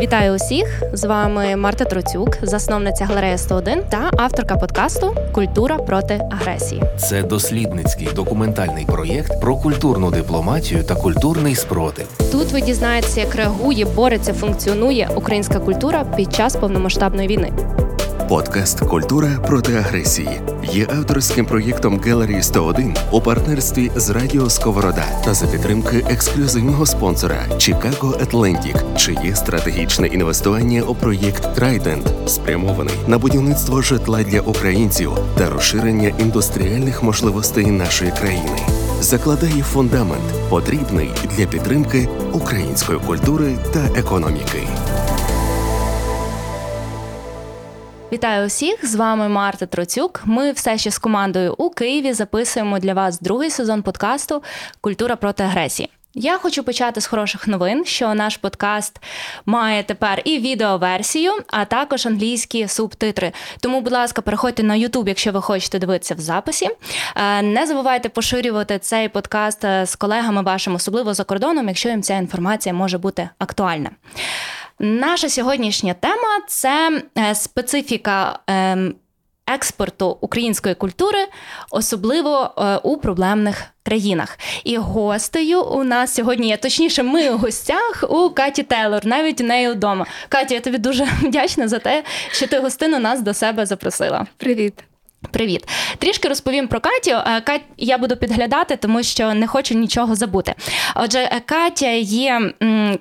[0.00, 0.82] Вітаю усіх!
[0.92, 6.82] З вами Марта Троцюк, засновниця галерея 101 та авторка подкасту Культура проти агресії.
[6.96, 12.06] Це дослідницький документальний проєкт про культурну дипломатію та культурний спротив.
[12.32, 17.52] Тут ви дізнаєтеся, як реагує, бореться, функціонує українська культура під час повномасштабної війни.
[18.28, 20.40] Подкаст Культура проти агресії
[20.72, 27.36] є авторським проєктом Gallery 101 у партнерстві з Радіо Сковорода та за підтримки ексклюзивного спонсора
[27.50, 35.50] Chicago Atlantic, чиє стратегічне інвестування у проєкт Trident спрямований на будівництво житла для українців та
[35.50, 38.58] розширення індустріальних можливостей нашої країни.
[39.00, 44.62] Закладає фундамент, потрібний для підтримки української культури та економіки.
[48.14, 48.86] Вітаю усіх!
[48.86, 50.22] З вами Марта Троцюк.
[50.24, 54.42] Ми все ще з командою у Києві записуємо для вас другий сезон подкасту
[54.80, 55.90] Культура проти агресії.
[56.14, 59.00] Я хочу почати з хороших новин, що наш подкаст
[59.46, 63.32] має тепер і відеоверсію, а також англійські субтитри.
[63.60, 66.68] Тому, будь ласка, переходьте на YouTube, якщо ви хочете дивитися в записі.
[67.16, 72.02] Е, не забувайте поширювати цей подкаст е, з колегами вашим, особливо за кордоном, якщо їм
[72.02, 73.90] ця інформація може бути актуальна.
[74.84, 78.94] Наша сьогоднішня тема це е, специфіка ем,
[79.46, 81.18] експорту української культури,
[81.70, 84.38] особливо е, у проблемних країнах.
[84.64, 89.44] І гостею у нас сьогодні є точніше, ми у гостях у Каті Тейлор, навіть у
[89.44, 90.06] неї вдома.
[90.28, 94.26] Катя, я тобі дуже вдячна за те, що ти гостину нас до себе запросила.
[94.36, 94.74] Привіт.
[95.30, 97.10] Привіт, трішки розповім про Катю.
[97.10, 100.54] Е, Кать, я буду підглядати, тому що не хочу нічого забути.
[100.94, 102.52] Отже, е, Катя є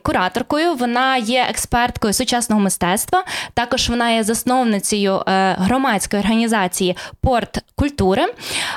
[0.01, 3.23] кураторкою, вона є експерткою сучасного мистецтва.
[3.53, 8.25] Також вона є засновницею е, громадської організації Порт культури.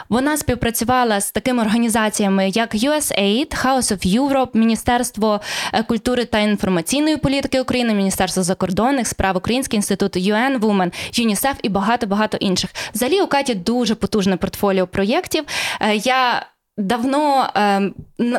[0.09, 5.41] Вона співпрацювала з такими організаціями, як USAID, House of Europe, Міністерство
[5.89, 12.07] культури та інформаційної політики України, Міністерство закордонних справ Український інститут UN Women, ЮНІСЕФ і багато
[12.07, 12.71] багато інших.
[12.95, 15.45] Взагалі у Каті дуже потужне портфоліо проєктів.
[15.81, 16.47] Е, я
[16.79, 17.91] Давно е,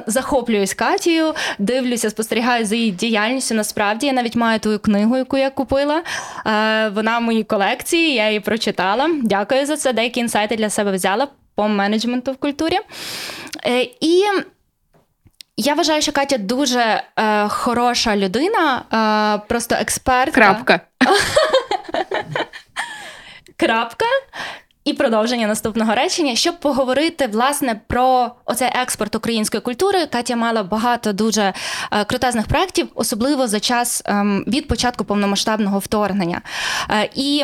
[0.08, 3.56] захоплююсь Катією, дивлюся, спостерігаю за її діяльністю.
[3.56, 6.04] Насправді я навіть маю твою книгу, яку я купила.
[6.46, 9.10] Е, Вона в моїй колекції, я її прочитала.
[9.24, 9.94] Дякую за це.
[9.94, 12.80] Деякі інсайти для себе взяла по менеджменту в культурі.
[13.66, 14.24] Е, І
[15.58, 20.32] я вважаю, що Катя дуже е, хороша людина, е, просто експертка.
[20.32, 20.80] Крапка.
[23.58, 24.06] Крапка.
[24.88, 31.14] І продовження наступного речення, щоб поговорити власне про оцей експорт української культури, Катя мала багато
[31.14, 31.54] дуже
[31.92, 36.42] е, крутезних проєктів, особливо за час е, від початку повномасштабного вторгнення.
[36.90, 37.44] Е, і,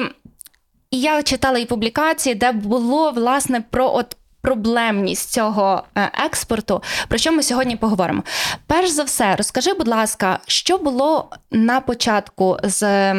[0.91, 4.17] і я читала і публікації, де було власне про от.
[4.45, 8.23] Проблемність цього е, експорту, про що ми сьогодні поговоримо.
[8.67, 13.13] Перш за все, розкажи, будь ласка, що було на початку з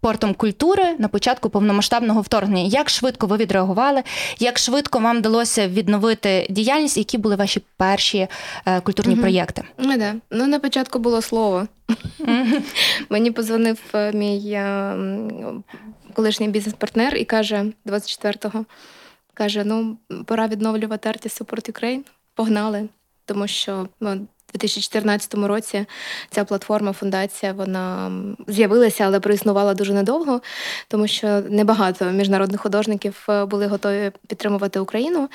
[0.00, 2.68] портом культури на початку повномасштабного вторгнення.
[2.68, 4.02] Як швидко ви відреагували?
[4.38, 6.96] Як швидко вам вдалося відновити діяльність?
[6.96, 8.28] Які були ваші перші
[8.66, 9.22] е, культурні угу.
[9.22, 9.62] проєкти?
[9.78, 10.14] Ну, да.
[10.30, 11.66] ну на початку було слово.
[13.08, 14.96] Мені позвонив е, мій е,
[16.14, 18.64] колишній бізнес-партнер і каже 24-го,
[19.34, 19.96] каже: ну,
[20.26, 22.00] пора відновлювати Artist Support Ukraine.
[22.34, 22.88] Погнали,
[23.24, 25.86] тому що ну, у 2014 році
[26.30, 28.12] ця платформа, фундація, вона
[28.46, 30.40] з'явилася, але проіснувала дуже недовго,
[30.88, 35.28] тому що небагато міжнародних художників е, були готові підтримувати Україну.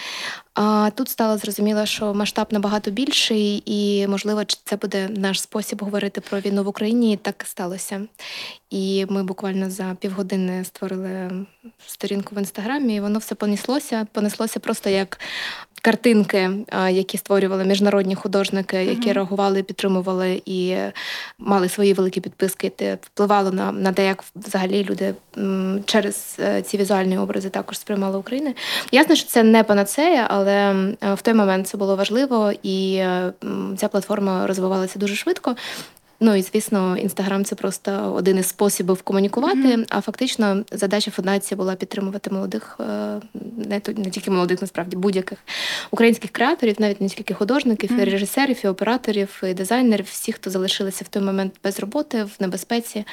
[0.55, 6.21] А тут стало зрозуміло, що масштаб набагато більший, і, можливо, це буде наш спосіб говорити
[6.21, 7.13] про війну в Україні.
[7.13, 8.01] І так сталося.
[8.69, 11.31] І ми буквально за півгодини створили
[11.87, 14.07] сторінку в інстаграмі, і воно все понеслося.
[14.11, 15.19] Понеслося просто як
[15.81, 16.51] картинки,
[16.89, 19.13] які створювали міжнародні художники, які mm-hmm.
[19.13, 20.75] реагували, підтримували і
[21.39, 22.71] мали свої великі підписки.
[22.77, 25.13] Це впливало на на те, як взагалі люди
[25.85, 28.53] через е, ці візуальні образи також сприймали Україну.
[28.91, 30.44] Ясно, що це не панацея, але
[31.01, 33.03] в той момент це було важливо, і
[33.77, 35.55] ця платформа розвивалася дуже швидко.
[36.19, 39.57] Ну і звісно, інстаграм це просто один із способів комунікувати.
[39.57, 39.85] Mm-hmm.
[39.89, 42.83] А фактично задача фундації була підтримувати молодих, е,
[43.57, 45.39] не не тільки молодих, насправді будь-яких
[45.91, 48.01] українських креаторів, навіть не тільки художників, mm-hmm.
[48.01, 52.31] і режисерів, і операторів, і дизайнерів, всіх, хто залишилися в той момент без роботи, в
[52.39, 53.05] небезпеці.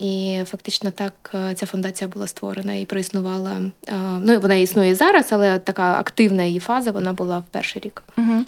[0.00, 3.56] І фактично так е, ця фундація була створена і проіснувала.
[3.88, 8.02] Е, ну вона існує зараз, але така активна її фаза вона була в перший рік.
[8.18, 8.44] Угу.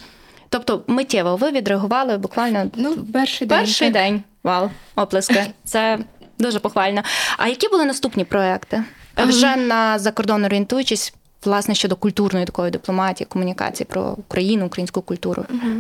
[0.49, 3.59] Тобто миттєво ви відреагували буквально ну, перший день.
[3.59, 4.23] Перший день.
[4.43, 5.47] Вау, оплески.
[5.65, 5.99] Це
[6.39, 7.03] дуже похвально.
[7.37, 8.85] А які були наступні проекти?
[9.17, 15.45] Вже на закордон орієнтуючись, власне щодо культурної такої дипломатії, комунікації про Україну, українську культуру.
[15.51, 15.73] Угу.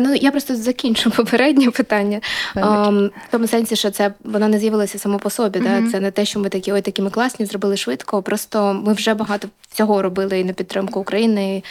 [0.00, 2.20] Ну я просто закінчу попереднє питання
[2.56, 5.58] um, в тому сенсі, що це вона не з'явилася само по собі.
[5.58, 5.68] Угу.
[5.68, 5.90] Да?
[5.90, 8.22] Це не те, що ми такі ой, такі ми класні, зробили швидко.
[8.22, 11.56] Просто ми вже багато всього робили і на підтримку України.
[11.56, 11.62] і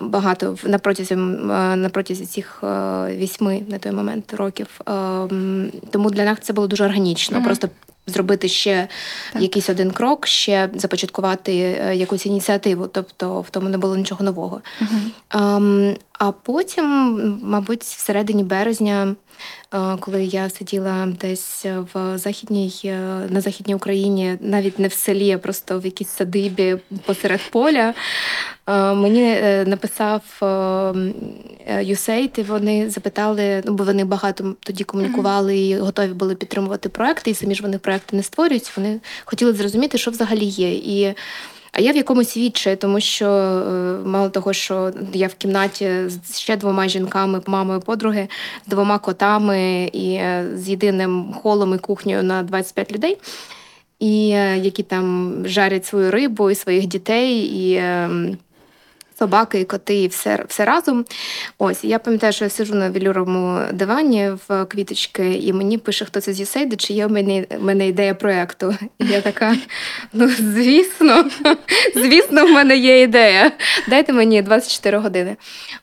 [0.00, 2.62] Багато на протязі на протязі цих
[3.08, 4.80] вісьми на той момент років.
[5.90, 7.36] Тому для нас це було дуже органічно.
[7.36, 7.46] Угу.
[7.46, 7.68] Просто
[8.06, 8.88] зробити ще
[9.32, 9.42] так.
[9.42, 14.60] якийсь один крок, ще започаткувати е, якусь ініціативу, тобто в тому не було нічого нового.
[14.80, 15.94] Угу.
[16.18, 19.14] А потім, мабуть, всередині березня,
[20.00, 22.98] коли я сиділа десь в західній е,
[23.28, 26.76] на західній Україні, навіть не в селі, а просто в якійсь садибі
[27.06, 27.94] посеред поля,
[28.66, 29.36] е, мені
[29.66, 30.22] написав
[31.68, 37.30] USAID, і вони запитали, ну бо вони багато тоді комунікували і готові були підтримувати проекти,
[37.30, 38.76] і самі ж вони проекти не створюють.
[38.76, 40.72] Вони хотіли зрозуміти, що взагалі є.
[40.72, 41.14] І
[41.72, 46.38] а я в якомусь відчаї, тому що е, мало того, що я в кімнаті з
[46.38, 48.28] ще двома жінками, мамою подруги,
[48.66, 53.18] з двома котами і е, з єдиним холом і кухнею на 25 людей,
[54.00, 57.38] і е, які там жарять свою рибу і своїх дітей.
[57.38, 57.82] і...
[59.22, 61.04] Собаки, і коти, і все все разом.
[61.58, 66.20] Ось я пам'ятаю, що я сижу на велюровому дивані в квіточки, і мені пише, хто
[66.20, 68.76] це з Юсейди, чи є в мене в мене ідея проєкту.
[68.98, 69.56] Я така:
[70.12, 71.24] ну, звісно,
[71.96, 73.52] звісно, в мене є ідея.
[73.88, 75.36] Дайте мені 24 години.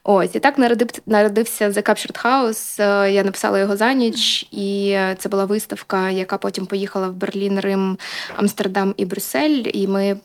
[0.04, 2.82] Ось, і так народив, народився The Captured House.
[2.82, 7.60] Е, я написала його за ніч, і це була виставка, яка потім поїхала в Берлін,
[7.60, 7.98] Рим,
[8.36, 9.62] Амстердам і Брюссель.
[9.74, 10.16] І ми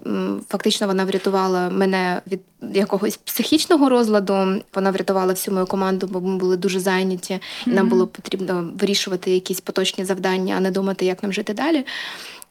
[0.49, 2.41] фактично вона врятувала мене від
[2.73, 4.61] якогось психічного розладу.
[4.73, 9.31] Вона врятувала всю мою команду, бо ми були дуже зайняті, і нам було потрібно вирішувати
[9.31, 11.85] якісь поточні завдання, а не думати, як нам жити далі.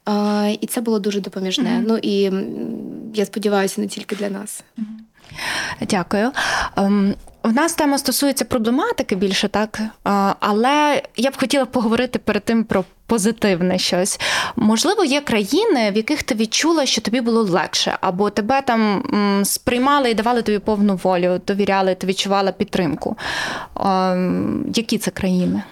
[0.05, 1.69] А, І це було дуже допоміжне.
[1.69, 1.83] Mm-hmm.
[1.87, 2.31] Ну і
[3.13, 4.63] я сподіваюся, не тільки для нас.
[5.81, 6.31] Дякую.
[6.75, 7.15] Ем,
[7.45, 9.79] в нас тема стосується проблематики більше, так
[10.39, 14.19] але я б хотіла поговорити перед тим про позитивне щось.
[14.55, 19.03] Можливо, є країни, в яких ти відчула, що тобі було легше, або тебе там
[19.45, 23.17] сприймали і давали тобі повну волю, довіряли, ти відчувала підтримку.
[24.73, 25.63] Які це країни?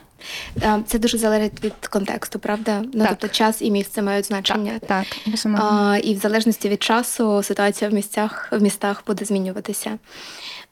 [0.88, 2.81] Це дуже залежить від контексту, правда?
[2.94, 4.80] Ну, Тобто час і місце мають значення.
[4.88, 9.98] Так, так а, І в залежності від часу ситуація в місцях в містах буде змінюватися.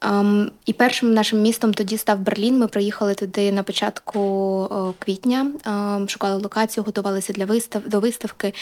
[0.02, 2.60] Um, і першим нашим містом тоді став Берлін.
[2.60, 8.54] Ми приїхали туди на початку о, квітня, um, шукали локацію, готувалися для вистав до виставки.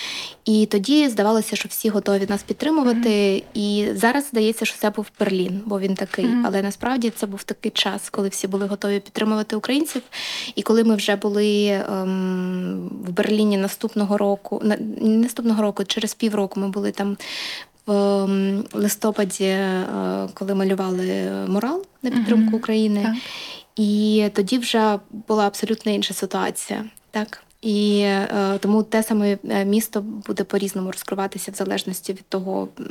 [0.46, 3.10] І тоді здавалося, що всі готові нас підтримувати.
[3.10, 3.44] Mm-hmm.
[3.54, 6.26] І зараз здається, що це був Берлін, бо він такий.
[6.26, 6.44] Mm-hmm.
[6.46, 10.02] Але насправді це був такий час, коли всі були готові підтримувати українців.
[10.56, 11.44] І коли ми вже були
[11.94, 17.18] um, в Берліні наступного року, на наступного року, через півроку ми були там
[17.90, 19.86] в листопаді, е,
[20.34, 23.16] коли малювали мурал на підтримку України, так.
[23.76, 26.86] і тоді вже була абсолютно інша ситуація.
[27.12, 27.44] Так.
[27.62, 32.84] І е, тому те саме е, місто буде по-різному розкриватися в залежності від того, е,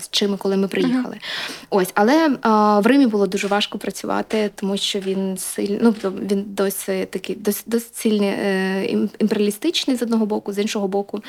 [0.00, 1.14] з чим і коли ми приїхали.
[1.14, 1.66] Uh-huh.
[1.70, 2.38] Ось, але е,
[2.80, 7.64] в Римі було дуже важко працювати, тому що він сильно ну, він досить такий досить,
[7.66, 8.84] досить сильний е,
[9.18, 11.22] імперіалістичний з одного боку, з іншого боку,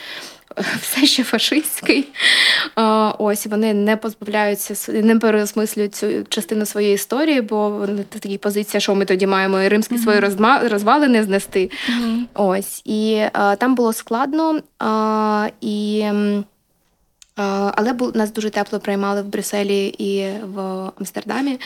[0.81, 2.07] все ще фашистський.
[3.17, 8.95] Ось вони не позбавляються, не переосмислюють цю частину своєї історії, бо вони такі позиція, що
[8.95, 10.03] ми тоді маємо і римські mm-hmm.
[10.03, 10.19] свої
[10.69, 11.71] розвалини знести.
[11.89, 12.23] Mm-hmm.
[12.33, 13.21] Ось і
[13.57, 14.61] там було складно
[15.61, 16.05] і.
[17.37, 20.59] Але нас дуже тепло приймали в Брюсселі і в
[20.99, 21.59] Амстердамі.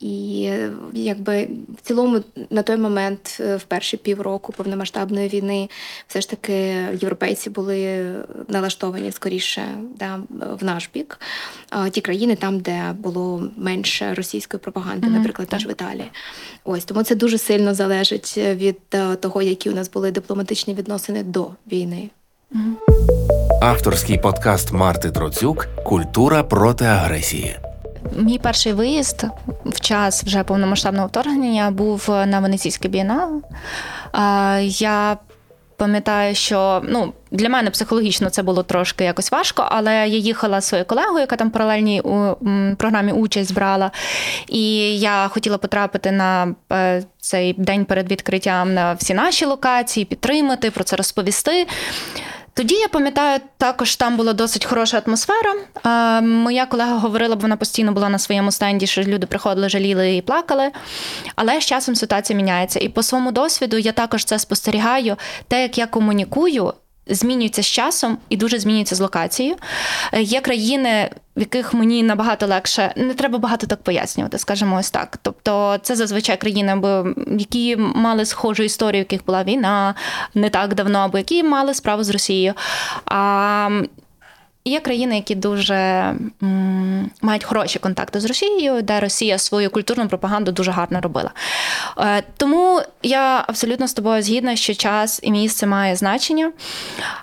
[0.00, 0.52] І
[0.92, 1.48] якби
[1.78, 5.68] в цілому на той момент, е, в перші півроку повномасштабної війни,
[6.08, 6.52] все ж таки
[7.00, 8.14] європейці були
[8.48, 9.62] налаштовані скоріше
[9.98, 10.20] да,
[10.60, 11.20] в наш бік.
[11.90, 15.10] Ті країни там, де було менше російської пропаганди, mm-hmm.
[15.10, 16.10] наприклад, ніж в Італії.
[16.64, 21.22] Ось тому це дуже сильно залежить від е, того, які у нас були дипломатичні відносини
[21.22, 22.10] до війни.
[23.62, 27.56] Авторський подкаст Марти Троцюк Культура проти агресії.
[28.16, 29.24] Мій перший виїзд
[29.66, 33.42] в час вже повномасштабного вторгнення був на Венеційське бієнал.
[34.62, 35.18] Я
[35.76, 40.66] пам'ятаю, що ну, для мене психологічно це було трошки якось важко, але я їхала зі
[40.66, 42.36] своєю колегою, яка там паралельній у
[42.76, 43.90] програмі участь брала.
[44.48, 50.70] І я хотіла потрапити на е, цей день перед відкриттям на всі наші локації, підтримати,
[50.70, 51.66] про це розповісти.
[52.60, 55.54] Тоді я пам'ятаю, також там була досить хороша атмосфера.
[56.20, 60.22] Моя колега говорила, бо вона постійно була на своєму стенді, що люди приходили, жаліли і
[60.22, 60.70] плакали.
[61.36, 62.80] Але з часом ситуація міняється.
[62.80, 65.16] І по своєму досвіду я також це спостерігаю.
[65.48, 66.72] Те, як я комунікую,
[67.10, 69.56] змінюється з часом і дуже змінюється з локацією.
[70.12, 74.90] Е, Є країни, в яких мені набагато легше, не треба багато так пояснювати, скажімо ось
[74.90, 75.18] так.
[75.22, 77.06] Тобто, це зазвичай країни, або
[77.38, 79.94] які мали схожу історію, в яких була війна
[80.34, 82.54] не так давно, або які мали справу з Росією.
[83.04, 83.82] А
[84.70, 85.74] Є країни, які дуже
[86.42, 91.30] м, мають хороші контакти з Росією, де Росія свою культурну пропаганду дуже гарно робила.
[91.98, 96.52] Е, тому я абсолютно з тобою згідна, що час і місце має значення.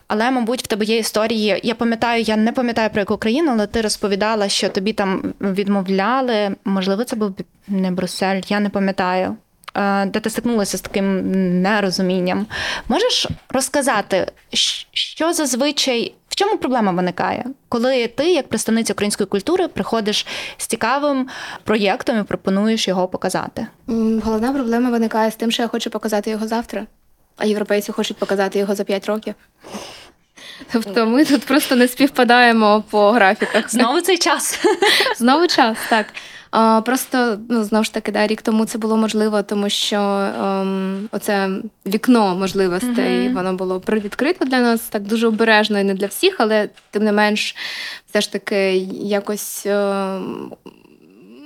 [0.07, 1.59] Але, мабуть, в тебе є історії.
[1.63, 6.55] Я пам'ятаю, я не пам'ятаю про яку країну, але ти розповідала, що тобі там відмовляли.
[6.65, 7.35] Можливо, це був
[7.67, 9.37] не Брюссель, я не пам'ятаю.
[9.77, 11.31] Е, де ти стикнулася з таким
[11.61, 12.47] нерозумінням.
[12.87, 14.31] Можеш розказати,
[14.93, 20.25] що зазвичай в чому проблема виникає, коли ти, як представниця української культури, приходиш
[20.57, 21.27] з цікавим
[21.63, 23.67] проєктом і пропонуєш його показати?
[24.23, 26.85] Головна проблема виникає з тим, що я хочу показати його завтра,
[27.37, 29.35] а європейці хочуть показати його за 5 років.
[30.71, 33.71] Тобто ми тут просто не співпадаємо по графіках.
[33.71, 34.59] Знову цей час.
[35.17, 36.05] Знову час, так.
[36.51, 41.09] А, Просто ну знову ж таки, да, рік тому це було можливо, тому що ем,
[41.11, 41.49] оце
[41.85, 43.33] вікно можливостей mm-hmm.
[43.33, 47.11] воно було привідкрито для нас так дуже обережно і не для всіх, але тим не
[47.11, 47.55] менш,
[48.09, 49.65] все ж таки якось.
[49.65, 50.51] Ем,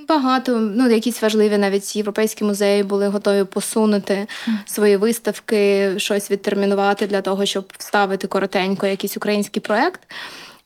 [0.08, 4.26] Багато, ну якісь важливі навіть європейські музеї були готові посунути
[4.66, 10.00] свої виставки, щось відтермінувати для того, щоб вставити коротенько якийсь український проект.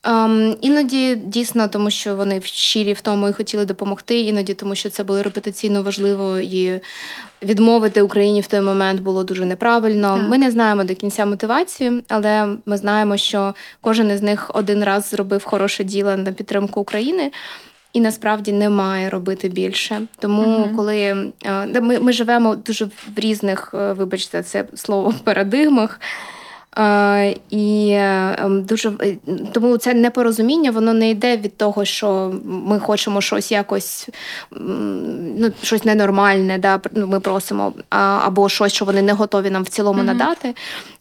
[0.03, 4.19] Um, іноді дійсно, тому що вони щирі в тому і хотіли допомогти.
[4.19, 6.79] Іноді тому, що це було репутаційно важливо і
[7.43, 10.17] відмовити Україні в той момент було дуже неправильно.
[10.17, 10.29] Так.
[10.29, 15.09] Ми не знаємо до кінця мотивації, але ми знаємо, що кожен із них один раз
[15.09, 17.31] зробив хороше діло на підтримку України.
[17.93, 20.01] І насправді не має робити більше.
[20.19, 20.75] Тому, uh-huh.
[20.75, 21.31] коли
[21.81, 25.99] ми ми живемо дуже в різних, е, вибачте, це слово парадигмах.
[27.49, 29.17] І ем, дуже е,
[29.51, 34.09] тому це непорозуміння, воно не йде від того, що ми хочемо щось якось
[34.51, 39.69] ну, щось ненормальне, да, ну, ми просимо, або щось, що вони не готові нам в
[39.69, 40.05] цілому mm-hmm.
[40.05, 40.55] надати.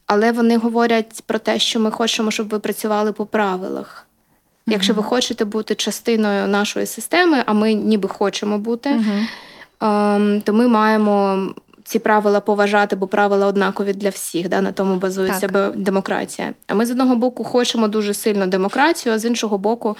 [0.06, 4.06] Але вони говорять про те, що ми хочемо, щоб ви працювали по правилах.
[4.06, 4.72] Mm-hmm.
[4.72, 10.42] Якщо ви хочете бути частиною нашої системи, а ми ніби хочемо бути, mm-hmm.
[10.42, 11.48] то ми маємо
[11.86, 14.48] ці правила поважати, бо правила однакові для всіх.
[14.48, 16.54] Да, На тому базується демократія.
[16.66, 19.96] А ми з одного боку хочемо дуже сильно демократію, а з іншого боку.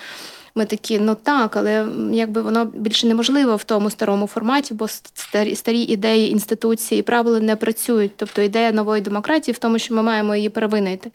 [0.59, 5.57] Ми такі, ну так, але якби воно більше неможливо в тому старому форматі, бо старі
[5.57, 8.13] старі ідеї інституції, правила не працюють.
[8.17, 11.11] Тобто ідея нової демократії в тому, що ми маємо її перевинити.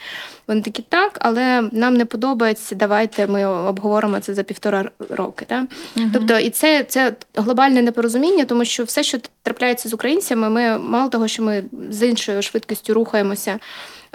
[0.47, 2.75] Вони такі так, але нам не подобається.
[2.75, 5.45] Давайте ми обговоримо це за півтора роки.
[5.45, 5.65] Так?
[5.97, 6.05] Угу.
[6.13, 11.09] Тобто, і це це глобальне непорозуміння, тому що все, що трапляється з українцями, ми мало
[11.09, 13.59] того, що ми з іншою швидкістю рухаємося.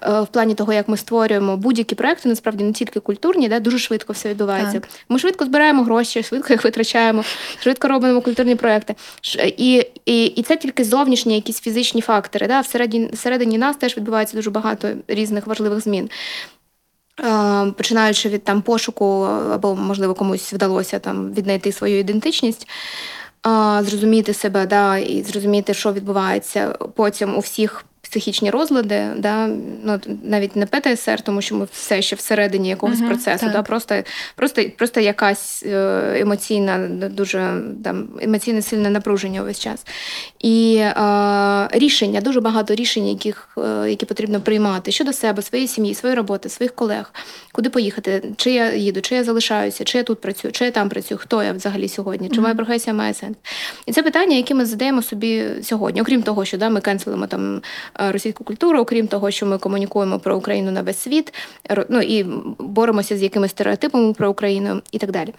[0.02, 3.78] Е, в плані того, як ми створюємо будь-які проекти, насправді не тільки культурні, де дуже
[3.78, 4.80] швидко все відбувається.
[4.80, 4.88] Так.
[5.08, 7.24] Ми швидко збираємо гроші, швидко їх витрачаємо,
[7.60, 8.94] швидко робимо культурні проекти.
[9.46, 12.46] І і, і це тільки зовнішні якісь фізичні фактори.
[12.46, 12.60] Да?
[12.60, 16.10] Всередині, всередині нас теж відбувається дуже багато різних важливих змін.
[17.20, 19.22] Е, починаючи від там пошуку,
[19.52, 22.68] або, можливо, комусь вдалося там віднайти свою ідентичність,
[23.80, 29.46] зрозуміти себе, да, і зрозуміти, що відбувається потім у всіх психічні розлади, да,
[29.84, 33.94] ну навіть не ПТСР, тому що ми все ще всередині якогось uh процесу, да, просто
[34.36, 39.86] просто, просто якась е, емоційна, дуже там емоційне сильне напруження увесь час.
[40.40, 45.94] І е, рішення, дуже багато рішень, яких, е, які потрібно приймати щодо себе, своєї сім'ї,
[45.94, 47.12] своєї роботи, своїх колег,
[47.52, 50.88] куди поїхати, чи я їду, чи я залишаюся, чи я тут працюю, чи я там
[50.88, 53.36] працюю, хто я взагалі сьогодні, чи моя професія має сенс.
[53.86, 57.62] І це питання, які ми задаємо собі сьогодні, окрім того, що да, ми кенселимо там
[57.98, 61.34] російську культуру, окрім того, що ми комунікуємо про Україну на весь світ,
[61.88, 62.26] ну і
[62.58, 65.34] боремося з якимись стереотипами про Україну і так далі.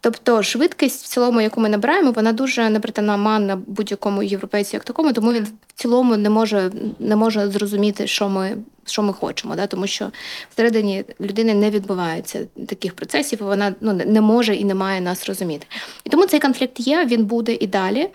[0.00, 5.12] Тобто швидкість в цілому, яку ми набираємо, вона дуже непритаманна на будь-якому європейцю як такому,
[5.12, 9.66] тому він в цілому не може не може зрозуміти, що ми що ми хочемо, да?
[9.66, 10.10] тому що
[10.50, 15.66] всередині людини не відбувається таких процесів, вона ну, не може і не має нас розуміти.
[16.04, 18.08] І тому цей конфлікт є, він буде і далі.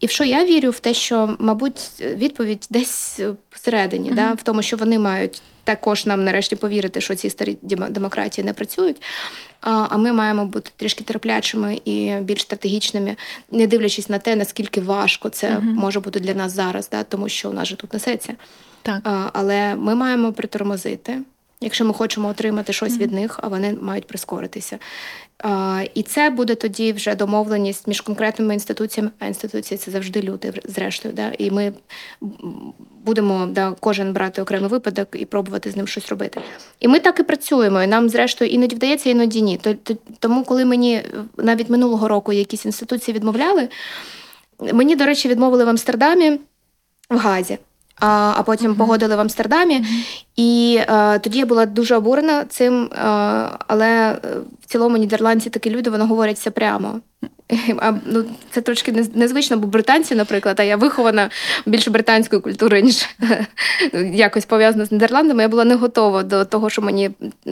[0.00, 4.14] І в що я вірю в те, що, мабуть, відповідь десь всередині, mm-hmm.
[4.14, 8.52] да, в тому, що вони мають також нам нарешті повірити, що ці старі демократії не
[8.52, 9.02] працюють.
[9.60, 13.16] А ми маємо бути трішки терплячими і більш стратегічними,
[13.50, 15.62] не дивлячись на те, наскільки важко це mm-hmm.
[15.62, 16.52] може бути для нас.
[16.52, 18.34] зараз, да, тому що у нас же тут несеться.
[18.82, 19.00] Так.
[19.04, 21.18] А, Але ми маємо притормозити,
[21.60, 22.98] якщо ми хочемо отримати щось mm-hmm.
[22.98, 24.78] від них, а вони мають прискоритися.
[25.94, 31.14] І це буде тоді вже домовленість між конкретними інституціями, а інституції це завжди люди, зрештою.
[31.14, 31.32] Да?
[31.38, 31.72] І ми
[33.04, 36.40] будемо да, кожен брати окремий випадок і пробувати з ним щось робити.
[36.80, 37.82] І ми так і працюємо.
[37.82, 39.60] І Нам, зрештою, іноді вдається, іноді ні.
[40.18, 41.02] Тому, коли мені
[41.36, 43.68] навіть минулого року якісь інституції відмовляли,
[44.72, 46.40] мені, до речі, відмовили в Амстердамі
[47.10, 47.58] в Газі.
[48.00, 48.76] А а потім mm-hmm.
[48.76, 50.24] погодили в Амстердамі, mm-hmm.
[50.36, 52.84] і е, тоді я була дуже обурена цим.
[52.84, 52.98] Е,
[53.66, 54.18] але е,
[54.68, 57.00] цілому нідерландці такі люди вони говорять все прямо.
[57.78, 61.30] А, ну, Це трошки незвично, бо британці, наприклад, а я вихована
[61.66, 63.08] більше британською культурою, ніж
[64.12, 65.42] якось пов'язана з Нідерландами.
[65.42, 67.10] Я була не готова до того, що мені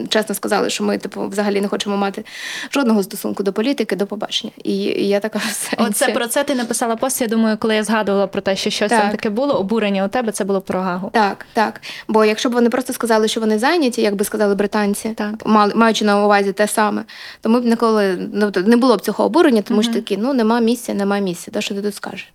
[0.09, 2.25] чесно сказали, що ми типу взагалі не хочемо мати
[2.71, 4.53] жодного стосунку до політики, до побачення.
[4.63, 5.77] І, і я така все.
[5.77, 7.21] Оце про це ти написала пост.
[7.21, 9.01] Я думаю, коли я згадувала про те, що щось так.
[9.01, 11.09] там таке було, обурення у тебе це було про Гагу.
[11.13, 11.81] Так, так.
[12.07, 15.33] Бо якщо б вони просто сказали, що вони зайняті, як би сказали британці, так.
[15.75, 17.03] маючи на увазі те саме,
[17.41, 20.59] то ми б ніколи ну, не було б цього обурення, тому ж таки, ну нема
[20.59, 22.33] місця, нема місця, да, що ти тут скажеш.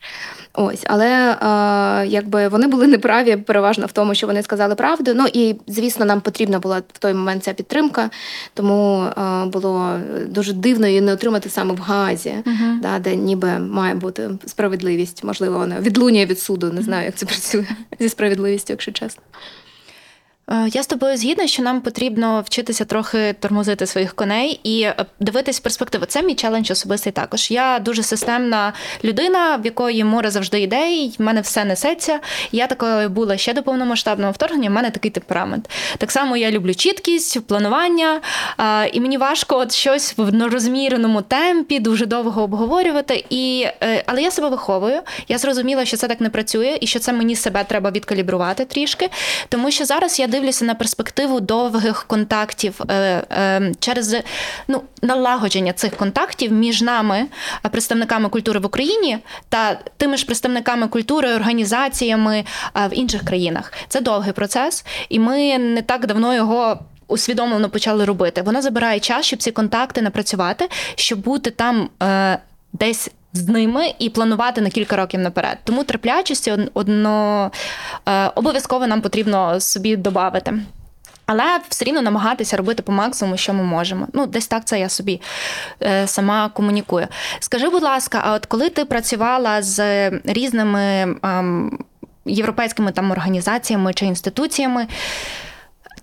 [0.54, 5.12] Ось, але е, якби вони були неправі переважно в тому, що вони сказали правду.
[5.14, 8.10] Ну і звісно, нам потрібна була в той момент ця підтримка,
[8.54, 12.80] тому е, було дуже дивно її не отримати саме в Газі, uh-huh.
[12.80, 15.24] да, де ніби має бути справедливість.
[15.24, 16.72] Можливо, вона відлунює від суду.
[16.72, 17.66] Не знаю, як це працює
[18.00, 19.22] зі справедливістю, якщо чесно.
[20.50, 24.94] Е, я з тобою згідна, що нам потрібно вчитися трохи тормозити своїх коней і е,
[25.20, 26.04] дивитись перспективу.
[26.06, 27.50] Це мій челендж особистий також.
[27.50, 28.72] Я дуже системна
[29.04, 32.20] людина, в якої море завжди ідей, в мене все несеться.
[32.52, 34.68] Я такою була ще до повномасштабного вторгнення.
[34.68, 35.70] в мене такий темперамент.
[35.98, 38.20] Так само я люблю чіткість, планування,
[38.92, 43.24] і мені важко от щось в розміреному темпі дуже довго обговорювати.
[43.30, 45.00] І, е, Але я себе виховую.
[45.28, 49.08] Я зрозуміла, що це так не працює, і що це мені себе треба відкалібрувати трішки,
[49.48, 52.94] тому що зараз я дивлюся на перспективу довгих контактів е,
[53.30, 54.16] е, через
[54.68, 57.26] ну, налагодження цих контактів між нами,
[57.64, 63.72] е, представниками культури в Україні та тими ж представниками культури, організаціями в інших країнах.
[63.88, 66.78] Це довгий процес, і ми не так давно його.
[67.08, 68.42] Усвідомлено почали робити.
[68.42, 72.38] Воно забирає час, щоб ці контакти напрацювати, щоб бути там е,
[72.72, 75.58] десь з ними і планувати на кілька років наперед.
[75.64, 77.50] Тому терплячості одно
[78.08, 80.54] е, обов'язково нам потрібно собі додати.
[81.26, 84.08] Але все рівно намагатися робити по максимуму, що ми можемо.
[84.12, 85.20] Ну, десь так це я собі
[85.82, 87.06] е, сама комунікую.
[87.40, 91.44] Скажи, будь ласка, а от коли ти працювала з різними е,
[92.26, 94.86] європейськими там організаціями чи інституціями,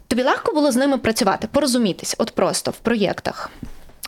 [0.08, 3.50] тобі легко було з ними працювати, порозумітись, от просто в проєктах?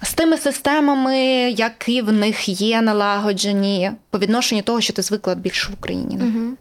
[0.04, 1.18] З тими системами,
[1.52, 6.16] які в них є налагоджені по відношенню того, що ти звикла більше в Україні.
[6.16, 6.58] Угу.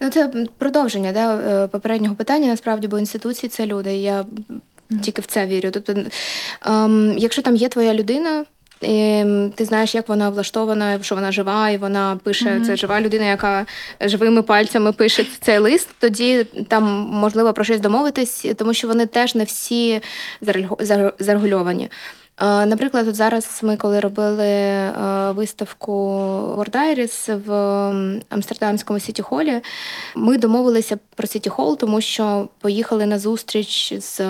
[0.00, 3.96] Ну, це продовження да, е, попереднього питання, насправді, бо інституції це люди.
[3.96, 4.22] Я
[4.90, 5.00] mm.
[5.00, 5.70] тільки в це вірю.
[5.70, 5.94] Тобто,
[6.66, 8.44] ем, якщо там є твоя людина.
[8.80, 12.66] І Ти знаєш, як вона влаштована, що вона жива, і вона пише mm-hmm.
[12.66, 13.66] це жива людина, яка
[14.00, 15.88] живими пальцями пише цей лист.
[15.98, 20.00] Тоді там можливо про щось домовитись, тому що вони теж не всі
[21.18, 21.90] зарегульовані.
[22.40, 24.80] Наприклад, от зараз ми, коли робили
[25.32, 25.92] виставку
[26.56, 27.52] World Iris в
[28.28, 29.60] Амстердамському Сіті Холі,
[30.14, 34.20] ми домовилися про Сіті Хол, тому що поїхали на зустріч з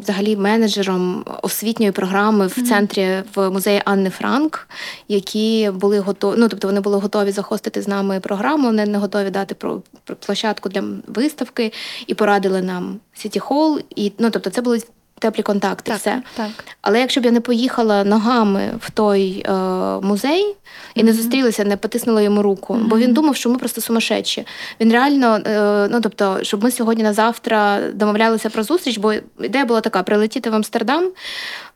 [0.00, 4.68] взагалі менеджером освітньої програми в центрі в музеї Анни Франк,
[5.08, 6.34] які були готові.
[6.38, 9.82] Ну тобто вони були готові захостити з нами програму, вони не готові дати про
[10.26, 11.72] площадку для виставки
[12.06, 13.80] і порадили нам Сіті Хол.
[13.96, 14.80] І ну тобто, це були
[15.18, 15.90] теплі контакти.
[15.90, 16.22] Так, все.
[16.36, 16.50] Так.
[16.82, 19.52] Але якщо б я не поїхала ногами в той е,
[20.00, 20.56] музей
[20.94, 22.86] і не зустрілася, не потиснула йому руку, mm-hmm.
[22.86, 24.46] бо він думав, що ми просто сумасшедші.
[24.80, 29.64] Він реально, е, ну тобто, щоб ми сьогодні на завтра домовлялися про зустріч, бо ідея
[29.64, 31.10] була така: прилетіти в Амстердам,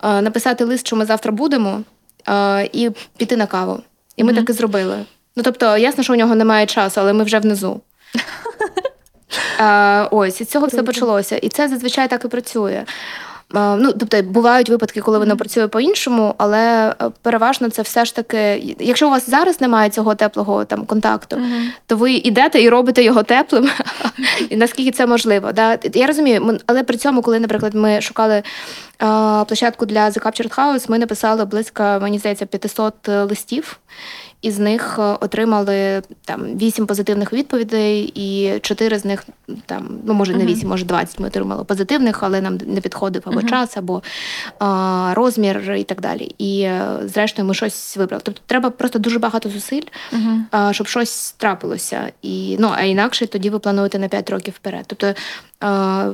[0.02, 1.82] е, написати лист, що ми завтра будемо,
[2.28, 3.80] е, і піти на каву.
[4.16, 4.36] І ми mm-hmm.
[4.36, 4.96] так і зробили.
[5.36, 7.80] Ну тобто, ясно, що у нього немає часу, але ми вже внизу.
[9.58, 11.36] А, Ось, і цього все почалося.
[11.36, 12.84] І це зазвичай так і працює.
[13.54, 18.74] Ну, тобто бувають випадки, коли воно працює по-іншому, але е, переважно це все ж таки,
[18.78, 21.64] якщо у вас зараз немає цього теплого там контакту, uh-huh.
[21.86, 23.70] то ви йдете і робите його теплим,
[24.48, 25.52] і наскільки це можливо.
[25.52, 25.78] Да?
[25.94, 28.42] Я розумію, але при цьому, коли, наприклад, ми шукали
[29.46, 33.78] площадку для The Captured House ми написали близько, мені здається, 500 листів
[34.42, 39.24] із них е, отримали там вісім позитивних відповідей, і чотири з них
[39.66, 43.42] там, ну може не вісім, може 20 ми отримали позитивних, але нам не підходив або
[43.42, 44.02] час, або
[44.58, 46.34] а, розмір і так далі.
[46.38, 48.22] І е, зрештою ми щось вибрали.
[48.24, 49.82] Тобто треба просто дуже багато зусиль,
[50.50, 52.12] а, щоб щось трапилося.
[52.22, 54.84] І ну а інакше тоді ви плануєте на 5 років вперед.
[54.86, 55.14] Тобто
[55.60, 56.10] а,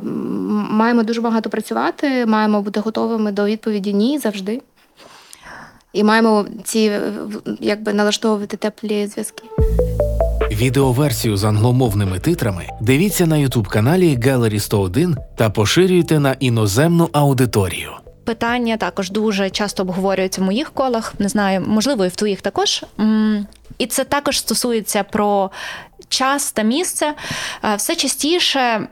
[0.70, 4.60] маємо дуже багато працювати, маємо бути готовими до відповіді ні завжди
[5.96, 6.92] і маємо ці
[7.60, 9.42] якби налаштовувати теплі зв'язки.
[10.50, 17.90] Відеоверсію з англомовними титрами дивіться на ютуб каналі Gallery 101 та поширюйте на іноземну аудиторію.
[18.24, 21.14] Питання також дуже часто обговорюються в моїх колах.
[21.18, 22.84] Не знаю, можливо, і в твоїх також.
[23.78, 25.50] І це також стосується про
[26.08, 27.14] час та місце.
[27.64, 28.88] Е, все частіше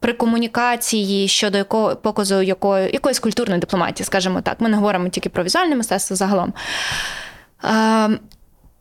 [0.00, 5.28] при комунікації щодо якого показу якої, якоїсь культурної дипломатії, скажімо так, ми не говоримо тільки
[5.28, 6.52] про візуальне мистецтво загалом.
[7.64, 8.18] Е,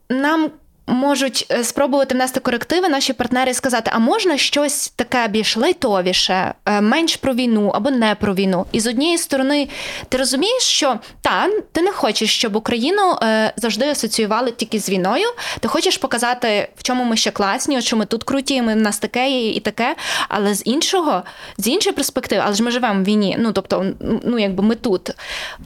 [0.09, 0.51] нам
[0.87, 6.53] можуть е, спробувати внести корективи наші партнери і сказати, а можна щось таке більш лайтовіше,
[6.65, 8.65] е, менш про війну або не про війну.
[8.71, 9.67] І з однієї сторони,
[10.09, 15.27] ти розумієш, що та ти не хочеш, щоб Україну е, завжди асоціювали тільки з війною.
[15.59, 18.99] Ти хочеш показати, в чому ми ще класні, що ми тут круті, ми в нас
[18.99, 19.95] таке і таке.
[20.29, 21.23] Але з іншого,
[21.57, 23.37] з іншої перспективи, але ж ми живемо в війні.
[23.39, 23.85] Ну тобто,
[24.23, 25.09] ну якби ми тут.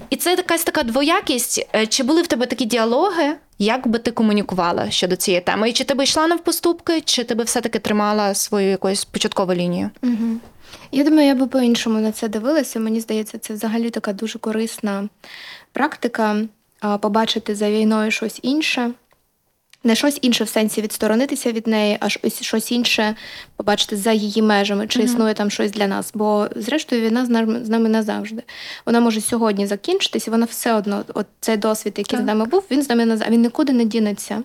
[0.10, 1.68] І це якась така двоякість.
[1.90, 3.36] Чи були в тебе такі діалоги?
[3.60, 5.70] Як би ти комунікувала щодо цієї теми?
[5.70, 9.90] І чи ти би йшла навпоступки, чи ти би все-таки тримала свою якусь початкову лінію?
[10.04, 10.38] Угу.
[10.92, 12.80] Я думаю, я би по-іншому на це дивилася.
[12.80, 15.10] Мені здається, це взагалі така дуже корисна
[15.72, 16.36] практика
[17.02, 18.92] побачити за війною щось інше
[19.84, 23.16] не щось інше в сенсі відсторонитися від неї, а щось інше
[23.56, 25.04] побачити за її межами, чи mm-hmm.
[25.04, 26.12] існує там щось для нас.
[26.14, 28.44] Бо, зрештою, війна з нами з нами назавжди.
[28.86, 32.22] Вона може сьогодні закінчитись, і вона все одно, от цей досвід, який так.
[32.22, 34.44] з нами був, він з нами назавжди, він нікуди не дінеться.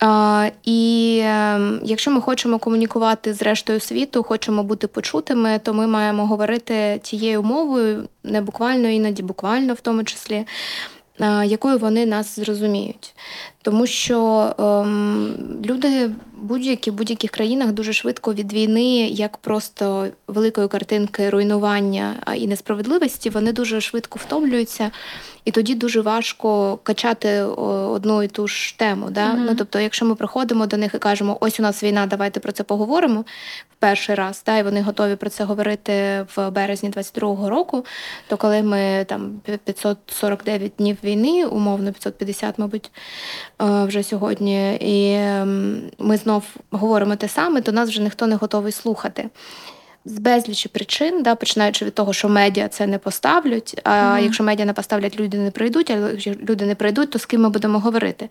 [0.00, 5.86] А, І е, якщо ми хочемо комунікувати з рештою світу, хочемо бути почутими, то ми
[5.86, 10.46] маємо говорити тією мовою, не буквально, іноді буквально в тому числі
[11.44, 13.14] якою вони нас зрозуміють.
[13.68, 20.68] Тому що ем, люди будь-які в будь-яких країнах дуже швидко від війни, як просто великої
[20.68, 24.90] картинки руйнування і несправедливості, вони дуже швидко втомлюються,
[25.48, 29.10] і тоді дуже важко качати одну і ту ж тему.
[29.10, 29.26] Да?
[29.26, 29.44] Mm-hmm.
[29.46, 32.52] Ну, Тобто, якщо ми приходимо до них і кажемо, ось у нас війна, давайте про
[32.52, 33.20] це поговоримо
[33.72, 37.84] в перший раз, да, і вони готові про це говорити в березні 22-го року,
[38.28, 42.90] то коли ми там 549 днів війни, умовно 550, мабуть,
[43.62, 48.36] е, вже сьогодні, і ем, ми знов говоримо те саме, то нас вже ніхто не
[48.36, 49.28] готовий слухати.
[50.04, 53.80] З безлічі причин, да, починаючи від того, що медіа це не поставлять.
[53.84, 54.22] А mm-hmm.
[54.22, 57.40] якщо медіа не поставлять, люди не прийдуть, а якщо люди не прийдуть, то з ким
[57.40, 58.28] ми будемо говорити?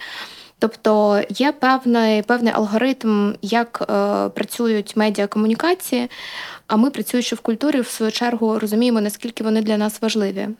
[0.59, 6.09] Тобто є певний певний алгоритм, як е, працюють медіакомунікації,
[6.67, 10.39] а ми, працюючи в культурі, в свою чергу розуміємо, наскільки вони для нас важливі.
[10.39, 10.55] Е,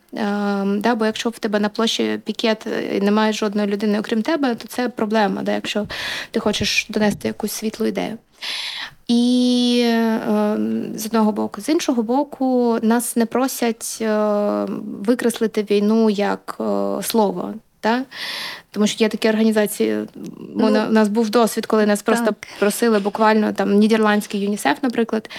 [0.64, 4.68] да, Бо якщо в тебе на площі пікет і немає жодної людини, окрім тебе, то
[4.68, 5.86] це проблема, да, якщо
[6.30, 8.18] ти хочеш донести якусь світлу ідею.
[9.08, 10.58] І е,
[10.94, 14.06] з одного боку, з іншого боку, нас не просять е,
[14.82, 17.54] викреслити війну як е, слово.
[17.80, 18.04] Та?
[18.70, 20.06] Тому що є такі організації.
[20.56, 25.30] Ну, у нас був досвід, коли нас просто просили буквально там Нідерландський ЮНІСЕФ, наприклад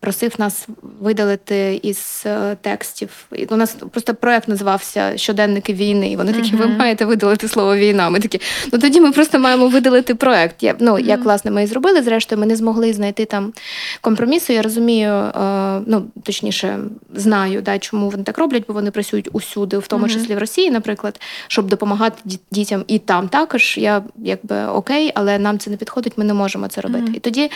[0.00, 0.68] просив нас
[1.00, 3.26] видалити із е, текстів.
[3.50, 6.10] У нас просто проект називався Щоденники війни.
[6.10, 8.10] І вони такі, ви маєте видалити слово війна.
[8.10, 8.40] Ми такі,
[8.72, 10.62] ну тоді ми просто маємо видалити проект.
[10.62, 10.98] Я, ну.
[10.98, 13.52] Як власне ми і зробили, зрештою, ми не змогли знайти там
[14.00, 14.52] компромісу.
[14.52, 16.78] Я розумію, е, ну точніше,
[17.14, 20.70] знаю, да, чому вони так роблять, бо вони працюють усюди, в тому числі в Росії,
[20.70, 23.78] наприклад, щоб допомагати дітям і там також.
[23.78, 27.12] Я якби окей, але нам це не підходить, ми не можемо це робити.
[27.14, 27.50] І тоді,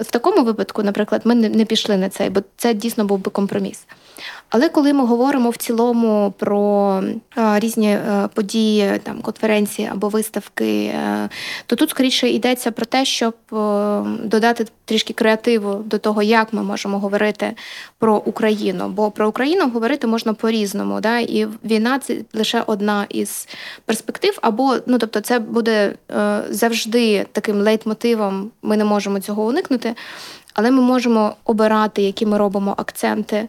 [0.00, 3.86] в такому випадку, наприклад, ми не пішли на цей, бо це дійсно був би компроміс.
[4.50, 7.02] Але коли ми говоримо в цілому про
[7.36, 11.28] різні а, події, там конференції або виставки, а,
[11.66, 13.34] то тут скоріше йдеться про те, щоб
[14.24, 17.54] додати трішки креативу до того, як ми можемо говорити
[17.98, 18.88] про Україну.
[18.88, 21.00] Бо про Україну говорити можна по-різному.
[21.00, 21.18] Да?
[21.18, 23.48] І війна це лише одна із
[23.84, 25.94] перспектив, або ну тобто, це буде
[26.50, 28.50] завжди таким лейтмотивом.
[28.62, 29.94] Ми не можемо цього уникнути.
[30.56, 33.48] Але ми можемо обирати, які ми робимо акценти.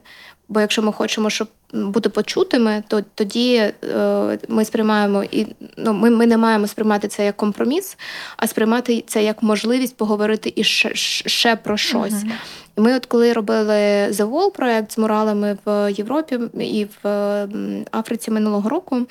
[0.50, 6.10] Бо якщо ми хочемо, щоб бути почутими, то тоді е, ми сприймаємо і ну, ми
[6.10, 7.98] ми не маємо сприймати це як компроміс,
[8.38, 12.14] а сприймати це як можливість поговорити і ще, ще про щось.
[12.14, 12.32] Uh-huh.
[12.78, 17.48] І ми, от коли робили The Wall проект з муралами в Європі і в
[17.92, 19.02] Африці минулого року,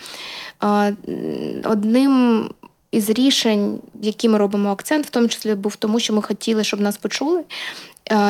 [1.65, 2.45] одним
[2.97, 6.81] із рішень, які ми робимо акцент, в тому числі був тому, що ми хотіли, щоб
[6.81, 7.45] нас почули.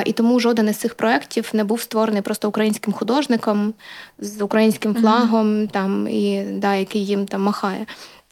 [0.05, 3.74] І тому жоден із цих проєктів не був створений просто українським художником
[4.18, 5.70] з українським флагом, mm-hmm.
[5.70, 7.87] там і да, який їм там махає.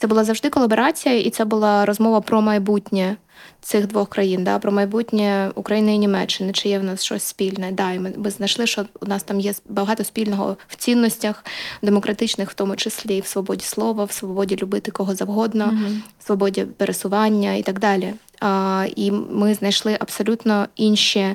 [0.04, 3.16] Це була завжди колаборація, і це була розмова про майбутнє
[3.60, 7.72] цих двох країн, да, про майбутнє України і Німеччини, чи є в нас щось спільне.
[7.72, 11.44] Да, і ми, ми знайшли, що у нас там є багато спільного в цінностях,
[11.82, 15.96] демократичних, в тому числі в свободі слова, в свободі любити кого завгодно, mm-hmm.
[16.18, 18.14] в свободі пересування і так далі.
[18.40, 21.34] А, І ми знайшли абсолютно інші,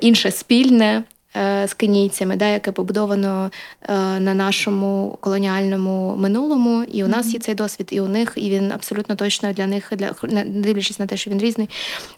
[0.00, 1.02] інше спільне.
[1.36, 3.50] Е, з кенійцями, да, яке побудовано
[3.82, 8.50] е, на нашому колоніальному минулому, і у нас є цей досвід, і у них, і
[8.50, 11.68] він абсолютно точно для них, для дивлячись на те, що він різний,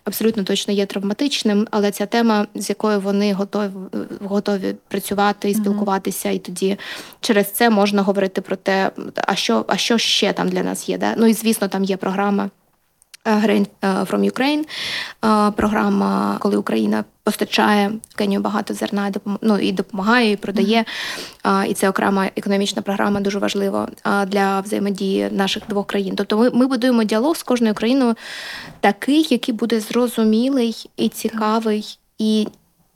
[0.04, 1.66] абсолютно точно є травматичним.
[1.70, 3.70] Але ця тема, з якою вони готові
[4.20, 6.78] готові працювати і спілкуватися, і тоді
[7.20, 10.98] через це можна говорити про те, а що, а що ще там для нас є.
[10.98, 11.14] Да?
[11.16, 12.50] Ну і звісно, там є програма.
[13.24, 14.64] Grain from Ukraine,
[15.56, 20.84] програма, коли Україна постачає в Кенію багато зерна ну, і допомагає, і продає.
[21.68, 23.88] І це окрема економічна програма дуже важлива
[24.26, 26.14] для взаємодії наших двох країн.
[26.16, 28.14] Тобто, ми, ми будуємо діалог з кожною країною
[28.80, 31.98] такий, який буде зрозумілий і цікавий.
[32.18, 32.48] І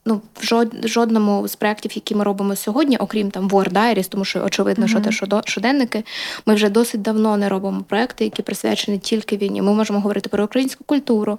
[0.06, 4.44] ну, в жодному з проєктів, які ми робимо сьогодні, окрім там War Diaries, тому що
[4.44, 5.10] очевидно, mm-hmm.
[5.10, 6.04] що те щоденники,
[6.46, 9.62] ми вже досить давно не робимо проекти, які присвячені тільки війні.
[9.62, 11.38] Ми можемо говорити про українську культуру,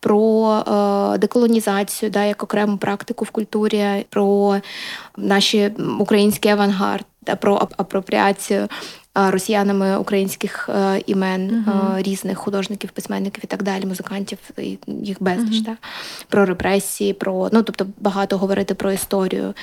[0.00, 0.50] про
[1.14, 4.56] е, деколонізацію, да, як окрему практику в культурі, про
[5.16, 8.68] наші український авангард, да, про апропріацію
[9.14, 12.02] росіянами українських е, імен uh-huh.
[12.02, 14.38] різних художників, письменників і так далі, музикантів,
[14.86, 15.64] їх безліч, uh-huh.
[15.64, 15.76] так?
[16.28, 19.54] про репресії, про ну тобто багато говорити про історію,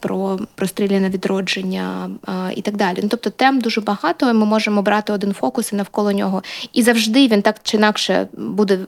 [0.00, 2.10] про розстріляне відродження
[2.54, 2.98] і так далі.
[3.02, 6.42] Ну, Тобто тем дуже багато, і ми можемо брати один фокус і навколо нього.
[6.72, 8.78] І завжди він так чи інакше буде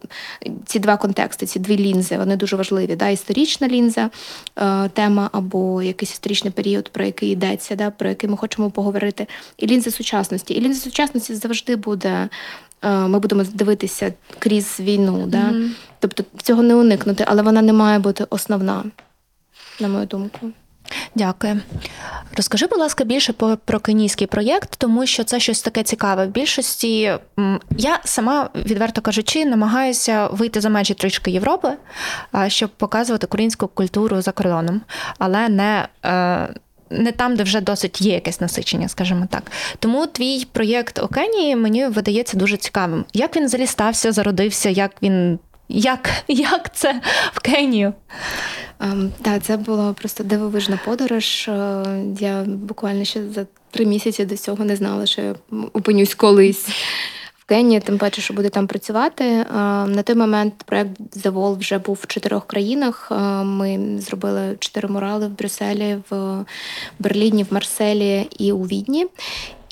[0.67, 2.97] ці два контексти, ці дві лінзи, вони дуже важливі.
[2.97, 3.09] Да?
[3.09, 4.11] Історична лінза,
[4.57, 7.91] е, тема або якийсь історичний період, про який йдеться, да?
[7.91, 9.27] про який ми хочемо поговорити
[9.57, 10.55] і лінзи сучасності.
[10.55, 12.29] І лінза сучасності завжди буде.
[12.83, 15.39] Е, ми будемо дивитися крізь війну, да?
[15.39, 15.71] Mm-hmm.
[15.99, 18.85] тобто цього не уникнути, але вона не має бути основна,
[19.81, 20.51] на мою думку.
[21.15, 21.61] Дякую.
[22.37, 26.27] Розкажи, будь ласка, більше про, про кенійський проєкт, тому що це щось таке цікаве.
[26.27, 27.19] В більшості
[27.79, 31.73] я сама, відверто кажучи, намагаюся вийти за межі трішки Європи,
[32.49, 34.81] щоб показувати українську культуру за кордоном,
[35.19, 35.89] але не.
[36.99, 39.43] Не там, де вже досить є якесь насичення, скажімо так.
[39.79, 43.05] Тому твій проєкт у Кенії мені видається дуже цікавим.
[43.13, 45.39] Як він взагалі стався, зародився, як він.
[45.69, 47.01] Як як це
[47.33, 47.93] в Кенію?
[48.81, 51.49] Um, так, це була просто дивовижна подорож.
[51.49, 51.85] Е,
[52.21, 55.35] я буквально ще за три місяці до цього не знала, що я
[55.73, 56.69] опинюсь колись
[57.47, 59.25] Кенії, тим паче, що буде там працювати.
[59.87, 63.13] На той момент проект Wall вже був в чотирьох країнах.
[63.45, 66.45] Ми зробили чотири мурали в Брюсселі, в
[66.99, 69.07] Берліні, в Марселі і у Відні.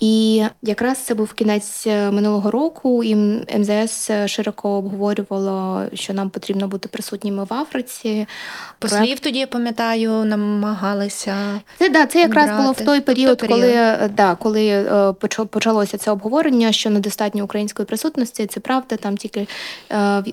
[0.02, 3.14] І якраз це був кінець е, минулого року, і
[3.58, 8.26] МЗС широко обговорювало, що нам потрібно бути присутніми в Африці.
[8.78, 11.60] Послів тоді я пам'ятаю, намагалися.
[11.78, 12.62] Це да, це якраз брати.
[12.62, 15.12] було в той період, той коли е, да, коли е,
[15.50, 18.46] почалося це обговорення, що недостатньо української присутності.
[18.46, 18.96] Це правда.
[18.96, 19.46] Там тільки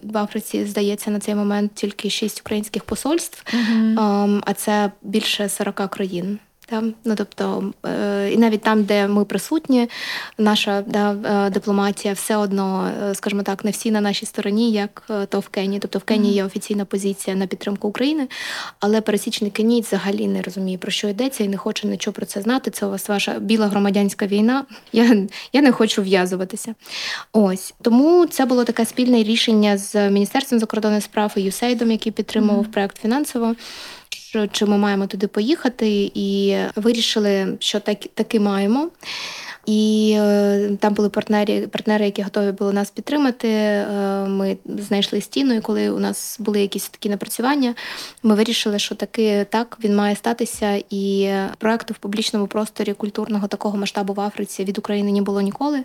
[0.04, 4.42] в Африці здається на цей момент тільки шість українських посольств, угу.
[4.46, 6.40] а це більше 40 країн.
[6.70, 9.90] Там, ну тобто, е, і навіть там, де ми присутні,
[10.38, 15.12] наша да, е, дипломатія все одно, е, скажімо так, не всі на нашій стороні, як
[15.30, 15.80] то в Кенії.
[15.80, 18.28] Тобто в Кенії є офіційна позиція на підтримку України,
[18.80, 22.42] але пересічний кенійць взагалі не розуміє, про що йдеться і не хоче нічого про це
[22.42, 22.72] знати.
[22.72, 24.66] Це у вас ваша біла громадянська війна.
[24.94, 26.76] Я я не хочу в'язуватися.
[27.34, 32.68] Ось тому це було таке спільне рішення з Міністерством закордонних справ і ЮСЕЙДом, який підтримував
[32.68, 33.56] проект фінансово
[34.52, 38.90] чи ми маємо туди поїхати, і вирішили, що так таки маємо.
[39.66, 43.48] І е, там були партнери, партнери, які готові були нас підтримати.
[43.48, 43.86] Е,
[44.28, 47.76] ми знайшли стіну, і коли у нас були якісь такі напрацювання,
[48.24, 50.84] ми вирішили, що таки так він має статися.
[50.90, 55.84] І проекту в публічному просторі культурного такого масштабу в Африці від України не було ніколи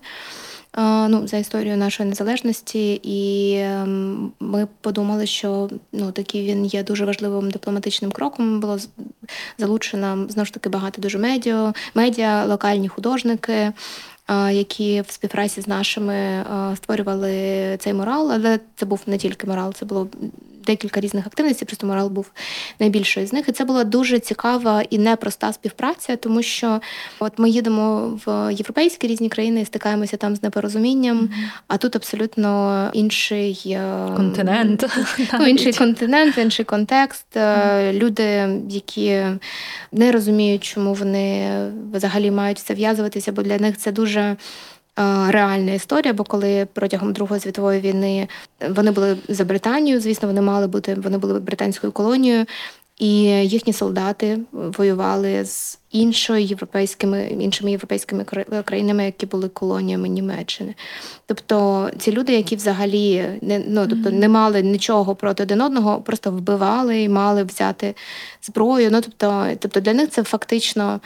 [0.83, 7.05] ну, за історію нашої незалежності, і ем, ми подумали, що ну такий він є дуже
[7.05, 8.61] важливим дипломатичним кроком.
[8.61, 8.79] Було
[9.59, 13.73] залучена знову ж таки багато дуже медіа, медіа, локальні художники.
[14.51, 16.45] Які в співпраці з нашими
[16.77, 20.09] створювали цей морал, але це був не тільки морал, це було
[20.67, 22.31] декілька різних активностей, просто морал був
[22.81, 23.49] найбільшою з них.
[23.49, 26.81] І це була дуже цікава і непроста співпраця, тому що
[27.19, 31.31] от ми їдемо в європейські різні країни і стикаємося там з непорозумінням,
[31.69, 34.85] а тут абсолютно інший е, континент.
[35.39, 37.27] Ну, інший континент, інший контекст.
[37.35, 37.93] Mm-hmm.
[37.93, 39.23] Люди, які
[39.93, 41.57] не розуміють, чому вони
[41.93, 44.14] взагалі мають це в'язуватися, бо для них це дуже.
[44.21, 44.37] Е,
[45.31, 48.29] реальна історія, бо коли протягом Другої світової війни
[48.71, 52.47] вони були за Британію, звісно, вони мали бути, вони були британською колонією,
[52.99, 58.25] і їхні солдати воювали з іншою європейськими іншими європейськими
[58.65, 60.75] країнами, які були колоніями Німеччини.
[61.27, 66.31] Тобто ці люди, які взагалі не ну тобто не мали нічого проти один одного, просто
[66.31, 67.95] вбивали і мали взяти
[68.43, 68.89] зброю.
[68.93, 71.01] Ну тобто, тобто для них це фактично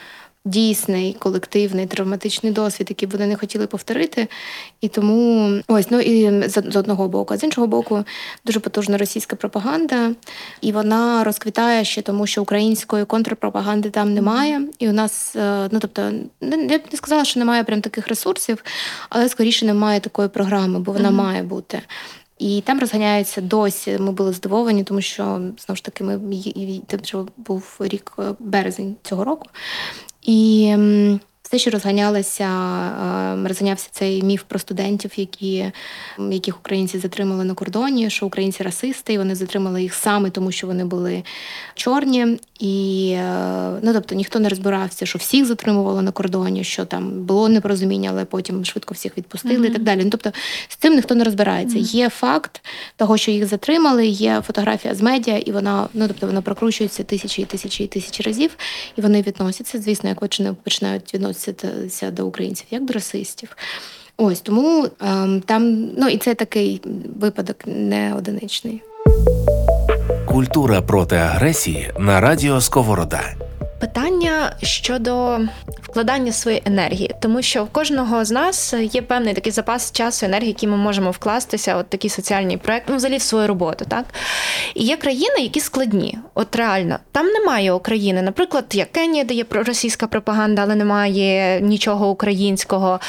[0.49, 4.29] дійсний колективний травматичний досвід, який вони не хотіли повторити.
[4.81, 8.05] І тому ось ну і з одного боку, а з іншого боку,
[8.45, 10.13] дуже потужна російська пропаганда,
[10.61, 14.61] і вона розквітає ще тому, що української контрпропаганди там немає.
[14.79, 16.03] І у нас, е, ну тобто,
[16.41, 18.65] я б не сказала, що немає прям таких ресурсів,
[19.09, 21.13] але скоріше немає такої програми, бо вона mm-hmm.
[21.13, 21.83] має бути.
[22.39, 23.99] І там розганяються досі.
[23.99, 25.25] Ми були здивовані, тому що
[25.59, 26.21] знову ж таки ми
[26.89, 29.47] це вже був рік е, березень цього року.
[30.29, 30.77] І
[31.49, 32.45] все, що розганялося,
[33.45, 35.73] е, розганявся цей міф про студентів, які,
[36.31, 40.67] яких українці затримали на кордоні, що українці расисти, і вони затримали їх саме тому, що
[40.67, 41.23] вони були
[41.75, 42.39] чорні.
[42.61, 47.49] І е, ну, тобто ніхто не розбирався, що всіх затримувало на кордоні, що там було
[47.49, 49.71] непорозуміння, але потім швидко всіх відпустили mm-hmm.
[49.71, 50.05] і так далі.
[50.05, 50.33] Ну, Тобто
[50.69, 51.79] з цим ніхто не розбирається.
[51.79, 51.95] Mm-hmm.
[51.95, 52.61] Є факт
[52.97, 57.43] того, що їх затримали, є фотографія з медіа, і вона ну тобто вона прокручується тисячі
[57.43, 58.51] і тисячі і тисячі разів,
[58.97, 59.79] і вони відносяться.
[59.81, 60.21] Звісно, як
[60.63, 61.38] починають відноситися
[62.13, 63.57] до українців, як до расистів.
[64.17, 66.81] Ось тому ем, там ну і це такий
[67.21, 68.83] випадок не одиничний.
[70.27, 73.48] Культура проти агресії на радіо Сковорода.
[73.81, 75.41] Питання щодо
[75.83, 80.49] вкладання своєї енергії, тому що в кожного з нас є певний такий запас часу, енергії,
[80.49, 84.05] який ми можемо вкластися, от такий соціальний проект, ну взагалі в свою роботу, так
[84.75, 86.19] і є країни, які складні.
[86.35, 88.23] От реально там немає України.
[88.23, 93.01] Наприклад, як Кенія, де є російська пропаганда, але немає нічого українського.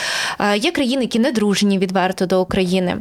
[0.56, 2.98] Є країни, які не дружні відверто до України.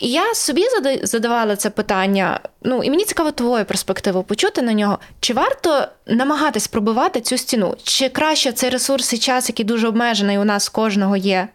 [0.00, 0.62] І я собі
[1.02, 2.40] задавала це питання.
[2.62, 4.98] Ну і мені цікаво твою перспективу почути на нього.
[5.20, 7.76] Чи варто намагатись пробивати цю стіну?
[7.82, 11.48] Чи краще цей ресурс і час, який дуже обмежений, у нас кожного є?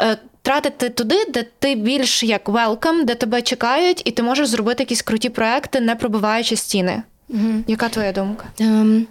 [0.00, 4.82] Е, тратити туди, де ти більш як welcome, де тебе чекають, і ти можеш зробити
[4.82, 7.02] якісь круті проекти, не пробиваючи стіни.
[7.28, 7.64] Угу.
[7.66, 8.44] Яка твоя думка?
[8.60, 9.04] Um,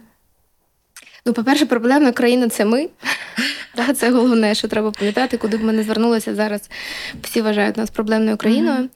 [1.25, 2.89] Ну, по-перше, проблемна країна це ми.
[3.95, 6.69] Це головне, що треба пам'ятати, куди б ми не звернулися зараз.
[7.21, 8.89] Всі вважають нас проблемною країною.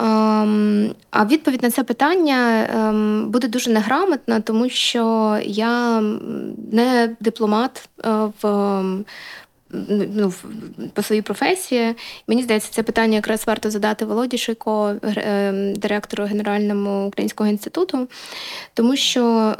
[0.00, 6.00] Ем, а відповідь на це питання ем, буде дуже неграмотна, тому що я
[6.72, 8.10] не дипломат е,
[8.42, 8.82] в.
[9.88, 10.32] Ну,
[10.92, 11.94] по своїй професії.
[12.28, 18.08] Мені здається, це питання якраз варто задати Володі Шийко, ем, директору Генеральному українського інституту,
[18.74, 19.54] тому що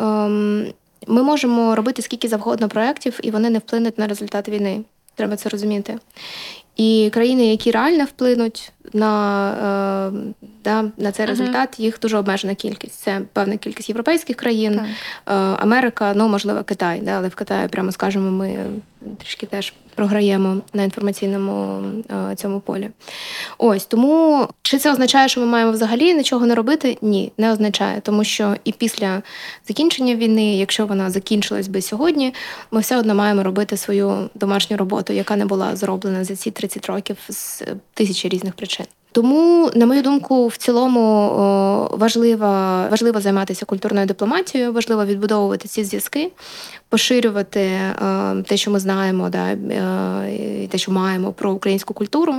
[1.07, 4.81] ми можемо робити скільки завгодно проєктів, і вони не вплинуть на результат війни.
[5.15, 5.99] Треба це розуміти.
[6.77, 12.95] І країни, які реально вплинуть на е, да, на цей результат, їх дуже обмежена кількість.
[12.95, 17.93] Це певна кількість європейських країн, е, Америка, ну можливо, Китай, да, але в Китаї, прямо
[17.93, 18.67] скажемо, ми
[19.19, 21.83] трішки теж програємо на інформаційному
[22.31, 22.91] е, цьому полі.
[23.59, 26.99] Ось тому чи це означає, що ми маємо взагалі нічого не робити?
[27.03, 29.23] Ні, не означає, тому що і після
[29.69, 32.35] закінчення війни, якщо вона закінчилась би сьогодні,
[32.71, 36.87] ми все одно маємо робити свою домашню роботу, яка не була зроблена за ці 30
[36.87, 37.63] років з
[37.95, 38.74] тисячі різних причин.
[39.15, 41.29] Тому, на мою думку, в цілому
[41.93, 42.47] важливо
[42.91, 46.33] важливо займатися культурною дипломатією, важливо відбудовувати ці зв'язки,
[46.89, 47.93] поширювати е,
[48.47, 52.35] те, що ми знаємо, да, е, те, що маємо про українську культуру,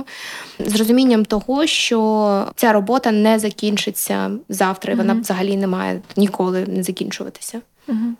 [0.58, 6.00] з розумінням того, що ця робота не закінчиться завтра, і вона mm взагалі не має
[6.16, 7.60] ніколи не закінчуватися.
[7.88, 8.12] mm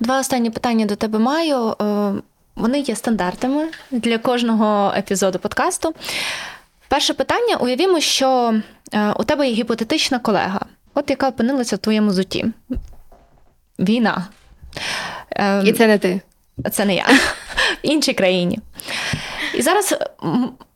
[0.00, 1.76] Два останні питання до тебе маю.
[1.82, 2.12] Е,
[2.56, 5.94] вони є стандартами для кожного епізоду подкасту.
[6.92, 8.54] Перше питання: уявімо, що
[8.92, 10.60] е, у тебе є гіпотетична колега,
[10.94, 12.46] от яка опинилася в твоєму зуті.
[13.78, 14.28] Війна.
[15.30, 16.20] Ем, І це не ти.
[16.72, 17.04] Це не я
[17.84, 18.58] в іншій країні.
[19.54, 19.94] І зараз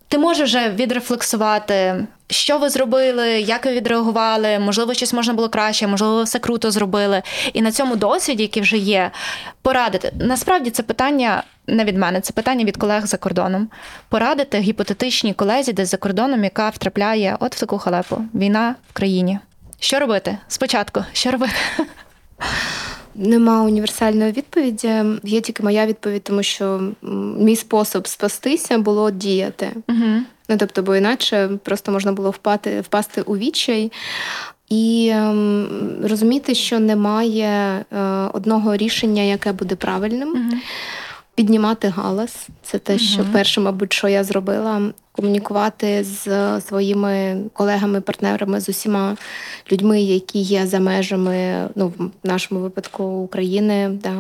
[0.09, 5.87] ти можеш вже відрефлексувати що ви зробили, як ви відреагували, можливо, щось можна було краще,
[5.87, 7.23] можливо, все круто зробили.
[7.53, 9.11] І на цьому досвіді, який вже є,
[9.63, 10.13] порадити.
[10.21, 13.69] Насправді це питання не від мене, це питання від колег за кордоном.
[14.09, 18.25] Порадити гіпотетичній колезі десь за кордоном, яка втрапляє от в таку халепу.
[18.35, 19.39] Війна в країні.
[19.81, 20.39] Що робити?
[20.49, 21.55] Спочатку, що робити?
[23.19, 24.93] Нема універсальної відповіді.
[25.23, 26.81] Є тільки моя відповідь, тому що
[27.39, 29.71] мій спосіб спастися було діяти.
[29.89, 30.23] Угу.
[30.49, 33.93] Ну тобто, бо іначе просто можна було впати, впасти у відчай.
[34.69, 35.69] І ем,
[36.03, 38.01] розуміти, що немає е,
[38.33, 40.29] одного рішення, яке буде правильним.
[40.29, 40.61] Угу.
[41.35, 42.49] Піднімати галас.
[42.63, 43.33] Це те, що Мгм.
[43.33, 44.83] перше, мабуть, що я зробила.
[45.17, 49.17] Комунікувати з своїми колегами, партнерами, з усіма
[49.73, 53.91] людьми, які є за межами, ну, в нашому випадку України.
[54.03, 54.13] Да.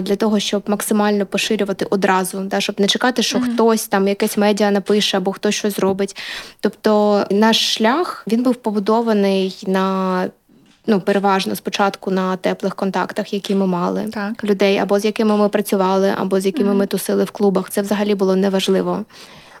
[0.00, 3.54] Для того, щоб максимально поширювати одразу, да, щоб не чекати, що Мгм.
[3.54, 6.16] хтось там якесь медіа напише або хтось щось зробить.
[6.60, 10.28] Тобто наш шлях він був побудований на
[10.86, 14.44] ну, переважно спочатку на теплих контактах, які ми мали Так.
[14.44, 16.78] людей, або з якими ми працювали, або з якими Мгм.
[16.78, 17.70] ми тусили в клубах.
[17.70, 19.04] Це взагалі було неважливо.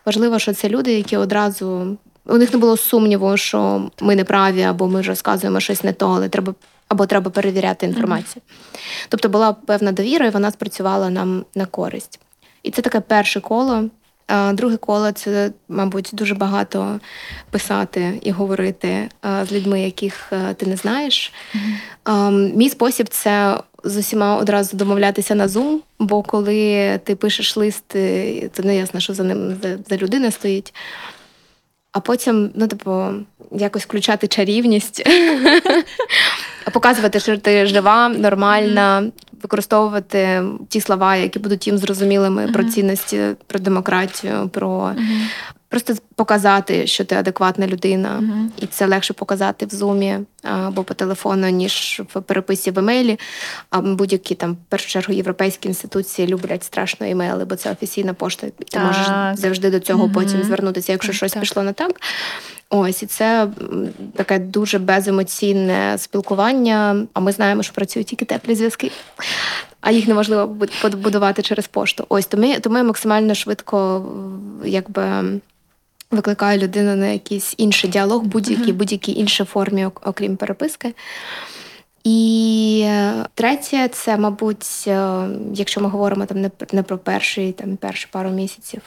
[0.06, 1.96] Важливо, що це люди, які одразу
[2.26, 6.10] у них не було сумніву, що ми не праві, або ми розказуємо щось не то,
[6.10, 6.54] але треба
[6.88, 8.42] або треба перевіряти інформацію.
[9.08, 12.20] Тобто була певна довіра, і вона спрацювала нам на користь.
[12.62, 13.84] І це таке перше коло.
[14.52, 17.00] Друге коло це, мабуть, дуже багато
[17.50, 21.32] писати і говорити з людьми, яких ти не знаєш.
[22.04, 27.96] А, Мій спосіб це з усіма одразу домовлятися на Zoom, бо коли ти пишеш лист,
[27.96, 30.74] е, це не ясно, що за ним за, за людина стоїть.
[31.92, 33.04] А потім, ну, типу,
[33.50, 35.08] якось включати чарівність,
[36.72, 39.10] показувати, що ти жива, нормальна,
[39.42, 44.94] використовувати ті слова, які будуть їм зрозумілими про цінності, про демократію, про
[45.72, 48.08] просто показати, що ти адекватна людина.
[48.20, 48.52] Мгм.
[48.58, 53.18] І це легше показати в зумі або по телефону, ніж в переписі в емейлі.
[53.70, 58.46] А будь-які там, в першу чергу, європейські інституції люблять страшно емейли, бо це офіційна пошта.
[58.46, 58.84] І ти Так.
[58.86, 59.06] можеш
[59.38, 60.12] завжди до цього Мгм.
[60.14, 61.40] потім звернутися, якщо Так, щось так.
[61.42, 62.00] пішло не так.
[62.70, 63.48] Ось і це
[64.16, 67.06] таке дуже беземоційне спілкування.
[67.12, 68.90] А ми знаємо, що працюють тільки теплі зв'язки,
[69.80, 72.06] а їх неможливо бу- побудувати через пошту.
[72.08, 74.06] Ось тому, тому я максимально швидко
[74.64, 75.02] якби.
[76.16, 78.76] Викликаю людину на якийсь інший діалог, будь-який, Мгм.
[78.76, 80.94] будь-якій іншій формі, окрім переписки.
[82.04, 87.76] І е, третє, це, мабуть, е, якщо ми говоримо там не, пр- про перший, там
[87.76, 88.82] перші пару місяців,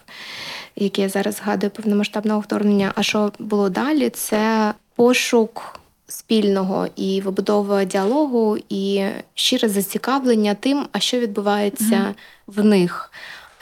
[0.75, 2.91] які я зараз згадую повномасштабного вторгнення.
[2.95, 4.09] А що було далі?
[4.09, 12.15] Це пошук спільного і вибудова діалогу, і щире зацікавлення тим, а що відбувається Мгм.
[12.47, 13.11] в них.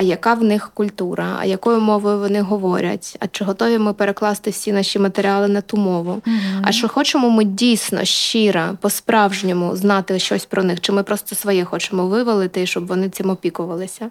[0.04, 3.18] А яка в них культура, а якою мовою вони говорять?
[3.20, 6.22] А чи готові ми перекласти всі наші матеріали на ту мову?
[6.62, 11.66] А що хочемо ми дійсно щиро, по-справжньому знати щось про них, чи ми просто своє
[11.66, 14.10] хочемо вивалити, щоб вони цим опікувалися?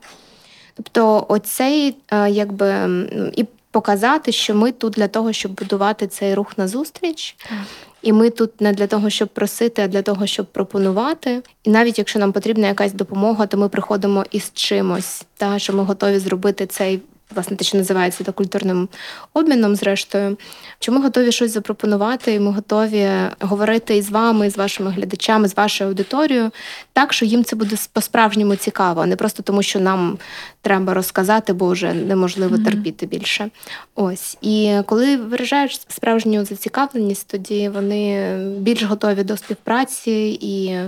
[0.75, 2.89] Тобто, оцей е, якби
[3.37, 7.37] і показати, що ми тут для того, щоб будувати цей рух назустріч.
[7.49, 7.59] Так.
[8.03, 11.43] І ми тут не для того, щоб просити, а для того, щоб пропонувати.
[11.65, 15.83] І навіть якщо нам потрібна якась допомога, то ми приходимо із чимось, та що ми
[15.83, 17.01] готові зробити цей.
[17.35, 18.89] Власне, те, що називається та культурним
[19.35, 20.37] обміном, зрештою,
[20.79, 23.11] що ми готові щось запропонувати, і ми готові
[23.41, 26.51] говорити із вами, з вашими глядачами, з вашою аудиторією,
[26.93, 30.19] так, що їм це буде по-справжньому цікаво, а не просто тому, що нам
[30.63, 32.65] треба розказати, бо вже неможливо Мгм.
[32.65, 33.51] терпіти більше.
[33.95, 34.39] Ось.
[34.41, 40.79] І коли виражаєш справжню зацікавленість, тоді вони більш готові до співпраці і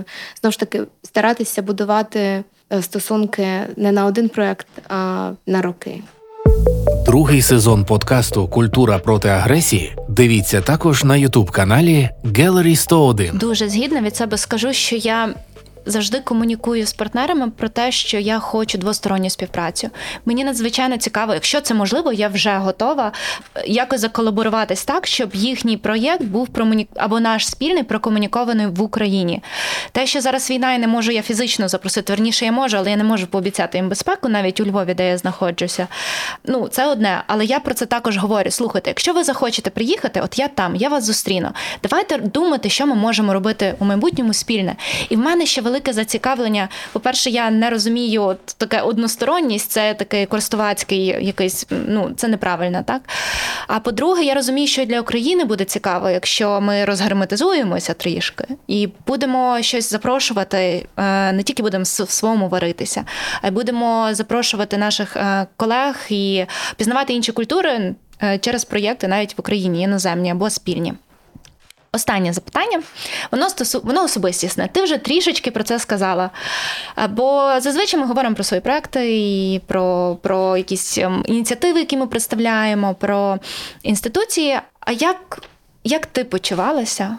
[0.41, 2.43] знову ж таки старатися будувати
[2.73, 6.01] е, стосунки не на один проект, а на роки.
[6.85, 9.95] Другий сезон подкасту Культура проти агресії.
[10.09, 13.37] Дивіться також на Ютуб каналі Gallery 101.
[13.37, 15.29] Дуже згідно від себе скажу, що я.
[15.85, 19.89] Завжди комунікую з партнерами про те, що я хочу двосторонню співпрацю.
[20.25, 23.11] Мені надзвичайно цікаво, якщо це можливо, я вже готова
[23.55, 26.87] е, якось заколаборуватись так, щоб їхній проєкт був промуні...
[26.95, 29.43] або наш спільний прокомунікований в Україні.
[29.91, 32.97] Те, що зараз війна, і не можу я фізично запросити, верніше я можу, але я
[32.97, 35.87] не можу пообіцяти їм безпеку, навіть у Львові, де я знаходжуся.
[36.45, 38.51] Ну, це одне, але я про це також говорю.
[38.51, 41.49] Слухайте, якщо ви захочете приїхати, от я там, я вас зустріну.
[41.83, 44.75] Давайте думати, що ми можемо робити у майбутньому спільне.
[45.09, 46.69] І в мене ще велике зацікавлення.
[46.93, 53.01] По-перше, я не розумію от таке односторонність, це такий користувацький якийсь, ну це неправильно, так?
[53.67, 59.57] А по-друге, я розумію, що для України буде цікаво, якщо ми розгерметизуємося трішки і будемо
[59.61, 63.05] щось запрошувати, е, не тільки будемо в своєму варитися,
[63.41, 66.45] а й будемо запрошувати наших е, колег і
[66.77, 67.95] пізнавати інші культури.
[68.23, 70.93] е, через проєкти навіть в Україні, іноземні або спільні.
[71.95, 72.81] Останнє запитання,
[73.31, 73.81] воно стосу...
[73.83, 74.69] воно особистісне.
[74.71, 76.29] Ти вже трішечки про це сказала.
[77.09, 82.07] Бо зазвичай ми говоримо про свої проекти і про, про якісь ем, ініціативи, які ми
[82.07, 83.37] представляємо, про
[83.83, 84.59] інституції.
[84.79, 85.41] А як,
[85.83, 87.17] як ти почувалася?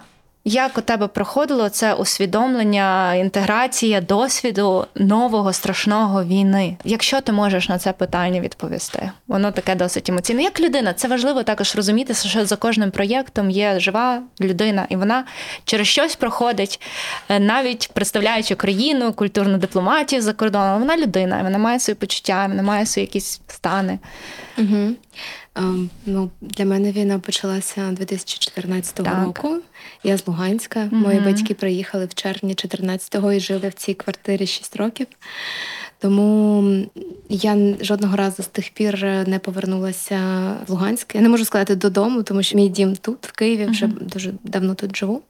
[0.48, 6.76] Як у тебе проходило це усвідомлення, інтеграція досвіду нового страшного війни?
[6.84, 10.42] Якщо ти можеш на це питання відповісти, воно таке досить емоційне.
[10.42, 15.24] Як людина, це важливо також розуміти, що за кожним проєктом є жива людина, і вона
[15.64, 16.80] через щось проходить,
[17.28, 20.78] е, навіть представляючи країну, культурну дипломатію за кордоном.
[20.78, 23.98] Вона людина, вона має свої почуття, вона має свої якісь стани.
[24.58, 24.92] Угу.
[25.54, 29.24] Um, ну, Для мене війна почалася 2014 Так.
[29.24, 29.58] року.
[30.04, 30.80] Я з Луганська.
[30.80, 31.00] Мгм.
[31.00, 35.06] Мої батьки приїхали в червні 14-го і жили в цій квартирі 6 років.
[35.98, 36.64] Тому
[37.28, 40.18] я жодного разу з тих пір не повернулася
[40.66, 41.14] в Луганськ.
[41.14, 44.74] Я не можу сказати додому, тому що мій дім тут, в Києві, вже дуже давно
[44.74, 45.22] тут живу.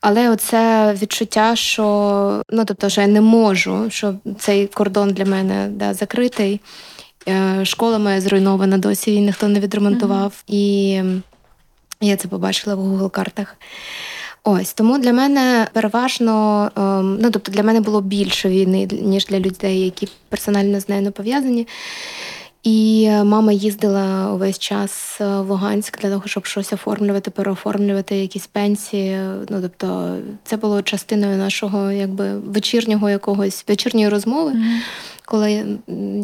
[0.00, 5.68] Але оце відчуття, що ну тобто, що я не можу, що цей кордон для мене
[5.70, 6.60] да, закритий.
[7.28, 10.44] Е, Школа моя зруйнована досі, її ніхто не відремонтував.
[10.46, 10.92] І
[12.00, 13.56] я це побачила в Google картах.
[14.44, 19.40] Ось тому для мене переважно, ем, ну тобто для мене було більше війни, ніж для
[19.40, 21.68] людей, які персонально з нею не пов'язані.
[22.62, 28.16] І е, мама їздила увесь час е, в Луганськ для того, щоб щось оформлювати, переоформлювати
[28.16, 29.18] якісь пенсії.
[29.48, 34.54] Ну тобто, це було частиною нашого якби вечірнього якогось вечірньої розмови.
[35.24, 35.64] Коли я,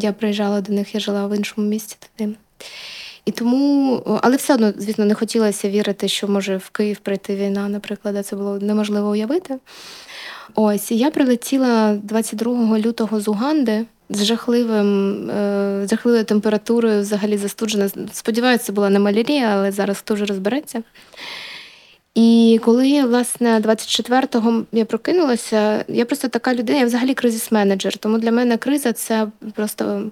[0.01, 2.35] я приїжджала до них, я жила в іншому місті тоді.
[3.25, 7.69] І тому, але все одно, звісно, не хотілося вірити, що може в Київ прийти війна,
[7.69, 9.57] наприклад, а це було неможливо уявити.
[10.55, 17.89] Ось, і я прилетіла 22 лютого з Уганди з жахливим, е, жахливою температурою, взагалі застуджена.
[18.11, 20.83] Сподіваюся, це була не малярія, але зараз хто вже розбереться.
[22.15, 27.97] І коли, власне, 24-го я прокинулася, я просто така людина, я взагалі кризис-менеджер.
[27.97, 30.11] Тому для мене криза це просто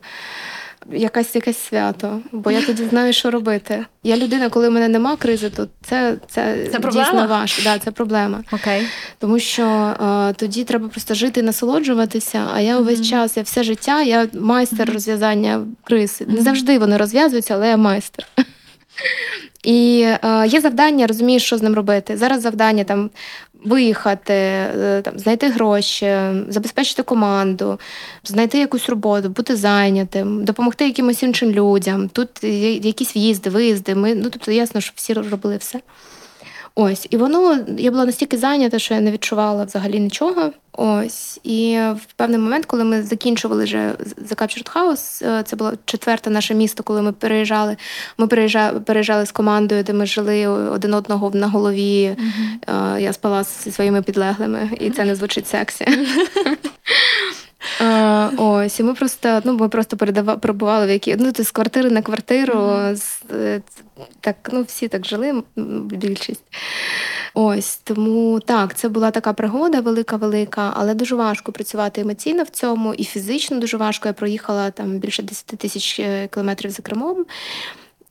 [0.91, 3.85] якась якесь свято, бо я тоді знаю, що робити.
[4.03, 7.61] Я людина, коли в мене нема кризи, то це, це, Це дійсно важко.
[7.63, 8.43] Да, це проблема.
[8.51, 8.87] Окей.
[9.19, 9.63] Тому що
[9.99, 12.47] а, тоді треба просто жити і насолоджуватися.
[12.53, 13.07] А я увесь Мгм.
[13.09, 14.93] час, я все життя, я майстер Мгм.
[14.93, 16.23] розв'язання криз.
[16.27, 18.25] Не завжди вони розв'язуються, але я майстер.
[19.63, 22.17] І е, є завдання, розумієш, що з ним робити.
[22.17, 23.09] Зараз завдання там
[23.65, 26.17] виїхати, е, там, знайти гроші,
[26.47, 27.79] забезпечити команду,
[28.23, 32.09] знайти якусь роботу, бути зайнятим, допомогти якимось іншим людям.
[32.09, 33.95] Тут є якісь в'їзди, виїзди.
[33.95, 35.79] Ми, ну, тобто, ясно, що всі робили все.
[36.79, 40.51] Ось, і воно я була настільки зайнята, що я не відчувала взагалі нічого.
[40.73, 45.73] Ось, і в певний момент, коли ми закінчували вже The Captured House, е, це було
[45.85, 47.77] четверте наше місто, коли ми переїжджали.
[48.17, 52.03] Ми переїжджали, переїжджали з командою, де ми жили один одного на голові.
[52.03, 55.85] Е, Я спала зі своїми підлеглими, і це не звучить сексі.
[58.37, 62.01] Ось, і ми просто, ну, ми просто передава, перебували в які, ну, з квартири на
[62.01, 63.61] квартиру, з, е,
[64.21, 65.43] так, ну, всі так жили,
[65.85, 66.43] більшість.
[67.33, 72.93] Ось, тому так, це була така пригода велика-велика, але дуже важко працювати емоційно в цьому,
[72.93, 74.07] і фізично дуже важко.
[74.07, 77.25] Я проїхала там більше 10 тисяч е, кілометрів за кермом.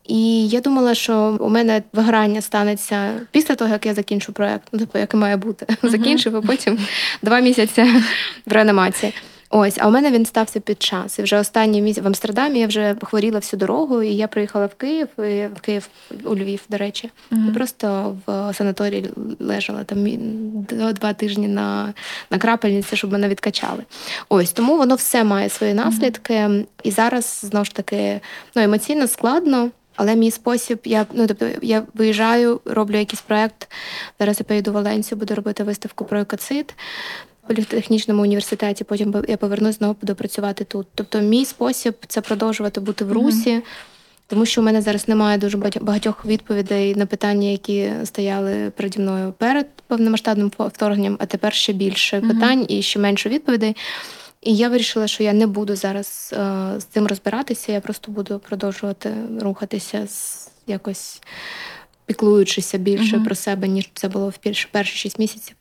[0.08, 4.78] І я думала, що у мене виграння станеться після того, як я закінчу проект, ну,
[4.78, 5.66] типу, як і має бути.
[5.82, 6.78] Закінчив, а потім
[7.22, 7.82] два місяці
[8.46, 9.12] в реанімації.
[9.50, 11.18] Ось, а у мене він стався під час.
[11.18, 14.74] І вже останній місяць в Амстердамі я вже хворіла всю дорогу, і я приїхала в
[14.74, 15.88] Київ, і в Київ
[16.24, 20.06] у Львів, до речі, і просто в санаторії лежала там
[20.94, 21.94] два тижні на,
[22.30, 23.82] на крапельниці, щоб мене відкачали.
[24.28, 26.64] Ось тому воно все має свої наслідки.
[26.82, 28.20] І зараз знову ж таки
[28.54, 29.70] ну, емоційно складно.
[29.96, 33.68] Але мій спосіб, я ну тобто я виїжджаю, роблю якийсь проект.
[34.20, 36.74] Зараз я поїду в Валенсію, буду робити виставку про екоцид
[37.48, 38.84] політехнічному університеті.
[38.84, 40.86] Потім я повернусь знову буду працювати тут.
[40.94, 43.62] Тобто, мій спосіб це продовжувати бути в русі.
[44.28, 49.34] Тому що у мене зараз немає дуже багатьох- відповідей на питання, які стояли переді мною
[49.38, 52.28] перед повномасштабним вторгненням, а тепер ще більше Мгм.
[52.30, 53.76] питань і ще менше відповідей.
[54.42, 56.36] І я вирішила, що я не буду зараз е,
[56.80, 57.72] з цим розбиратися.
[57.72, 61.20] Я просто буду продовжувати рухатися з якось
[62.06, 63.24] піклуючися більше Мгм.
[63.24, 65.56] про себе, ніж це було в перші шість місяців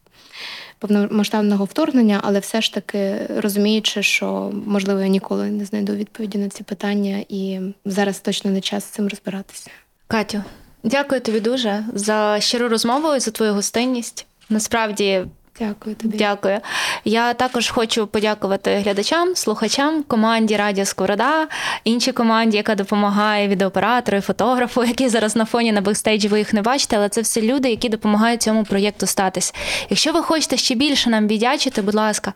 [0.88, 6.50] повномасштабного вторгнення, але все ж таки розуміючи, що можливо я ніколи не знайду відповіді на
[6.50, 9.70] ці питання, і зараз точно не час з цим розбиратися.
[10.08, 10.44] Катю,
[10.84, 14.26] дякую тобі дуже за щиру розмову і за твою гостинність.
[14.50, 15.26] Насправді
[15.60, 16.18] Дякую тобі.
[16.18, 16.60] Дякую.
[17.06, 21.48] Я також хочу подякувати глядачам, слухачам, команді Радіо Сковорода,
[21.84, 26.54] іншій команді, яка допомагає відеооператору, і фотографу, які зараз на фоні на бекстейджі ви їх
[26.54, 29.54] не бачите, але це все люди, які допомагають цьому проєкту статись.
[29.90, 32.34] Якщо ви хочете ще більше нам віддячити, будь ласка.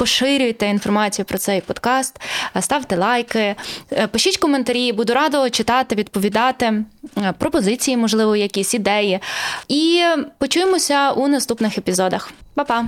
[0.00, 2.20] Поширюйте інформацію про цей подкаст,
[2.60, 3.54] ставте лайки,
[3.92, 6.84] е, пишіть коментарі, буду рада читати, відповідати,
[7.18, 9.20] е, пропозиції, можливо, якісь ідеї.
[9.68, 10.02] І
[10.38, 12.32] почуємося у наступних епізодах.
[12.54, 12.84] Па-па!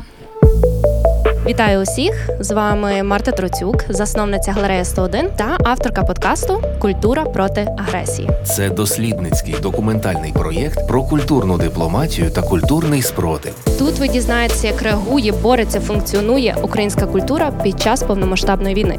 [1.46, 2.30] Вітаю усіх!
[2.40, 8.30] З вами Марта Троцюк, засновниця галереї 101 та авторка подкасту Культура проти агресії.
[8.44, 13.54] Це дослідницький документальний проєкт про культурну дипломатію та культурний спротив.
[13.78, 18.98] Тут ви дізнаєтеся, як реагує, бореться, функціонує українська культура під час повномасштабної війни.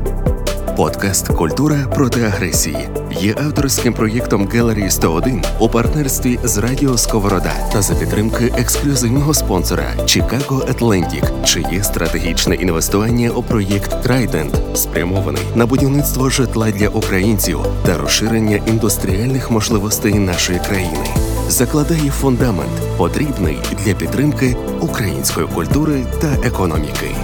[0.77, 7.81] Подкаст Культура проти агресії є авторським проєктом Gallery 101 у партнерстві з Радіо Сковорода та
[7.81, 16.29] за підтримки ексклюзивного спонсора Chicago Atlantic, чиє стратегічне інвестування у проєкт Trident спрямований на будівництво
[16.29, 21.07] житла для українців та розширення індустріальних можливостей нашої країни.
[21.49, 27.15] Закладає фундамент, потрібний для підтримки української культури та економіки.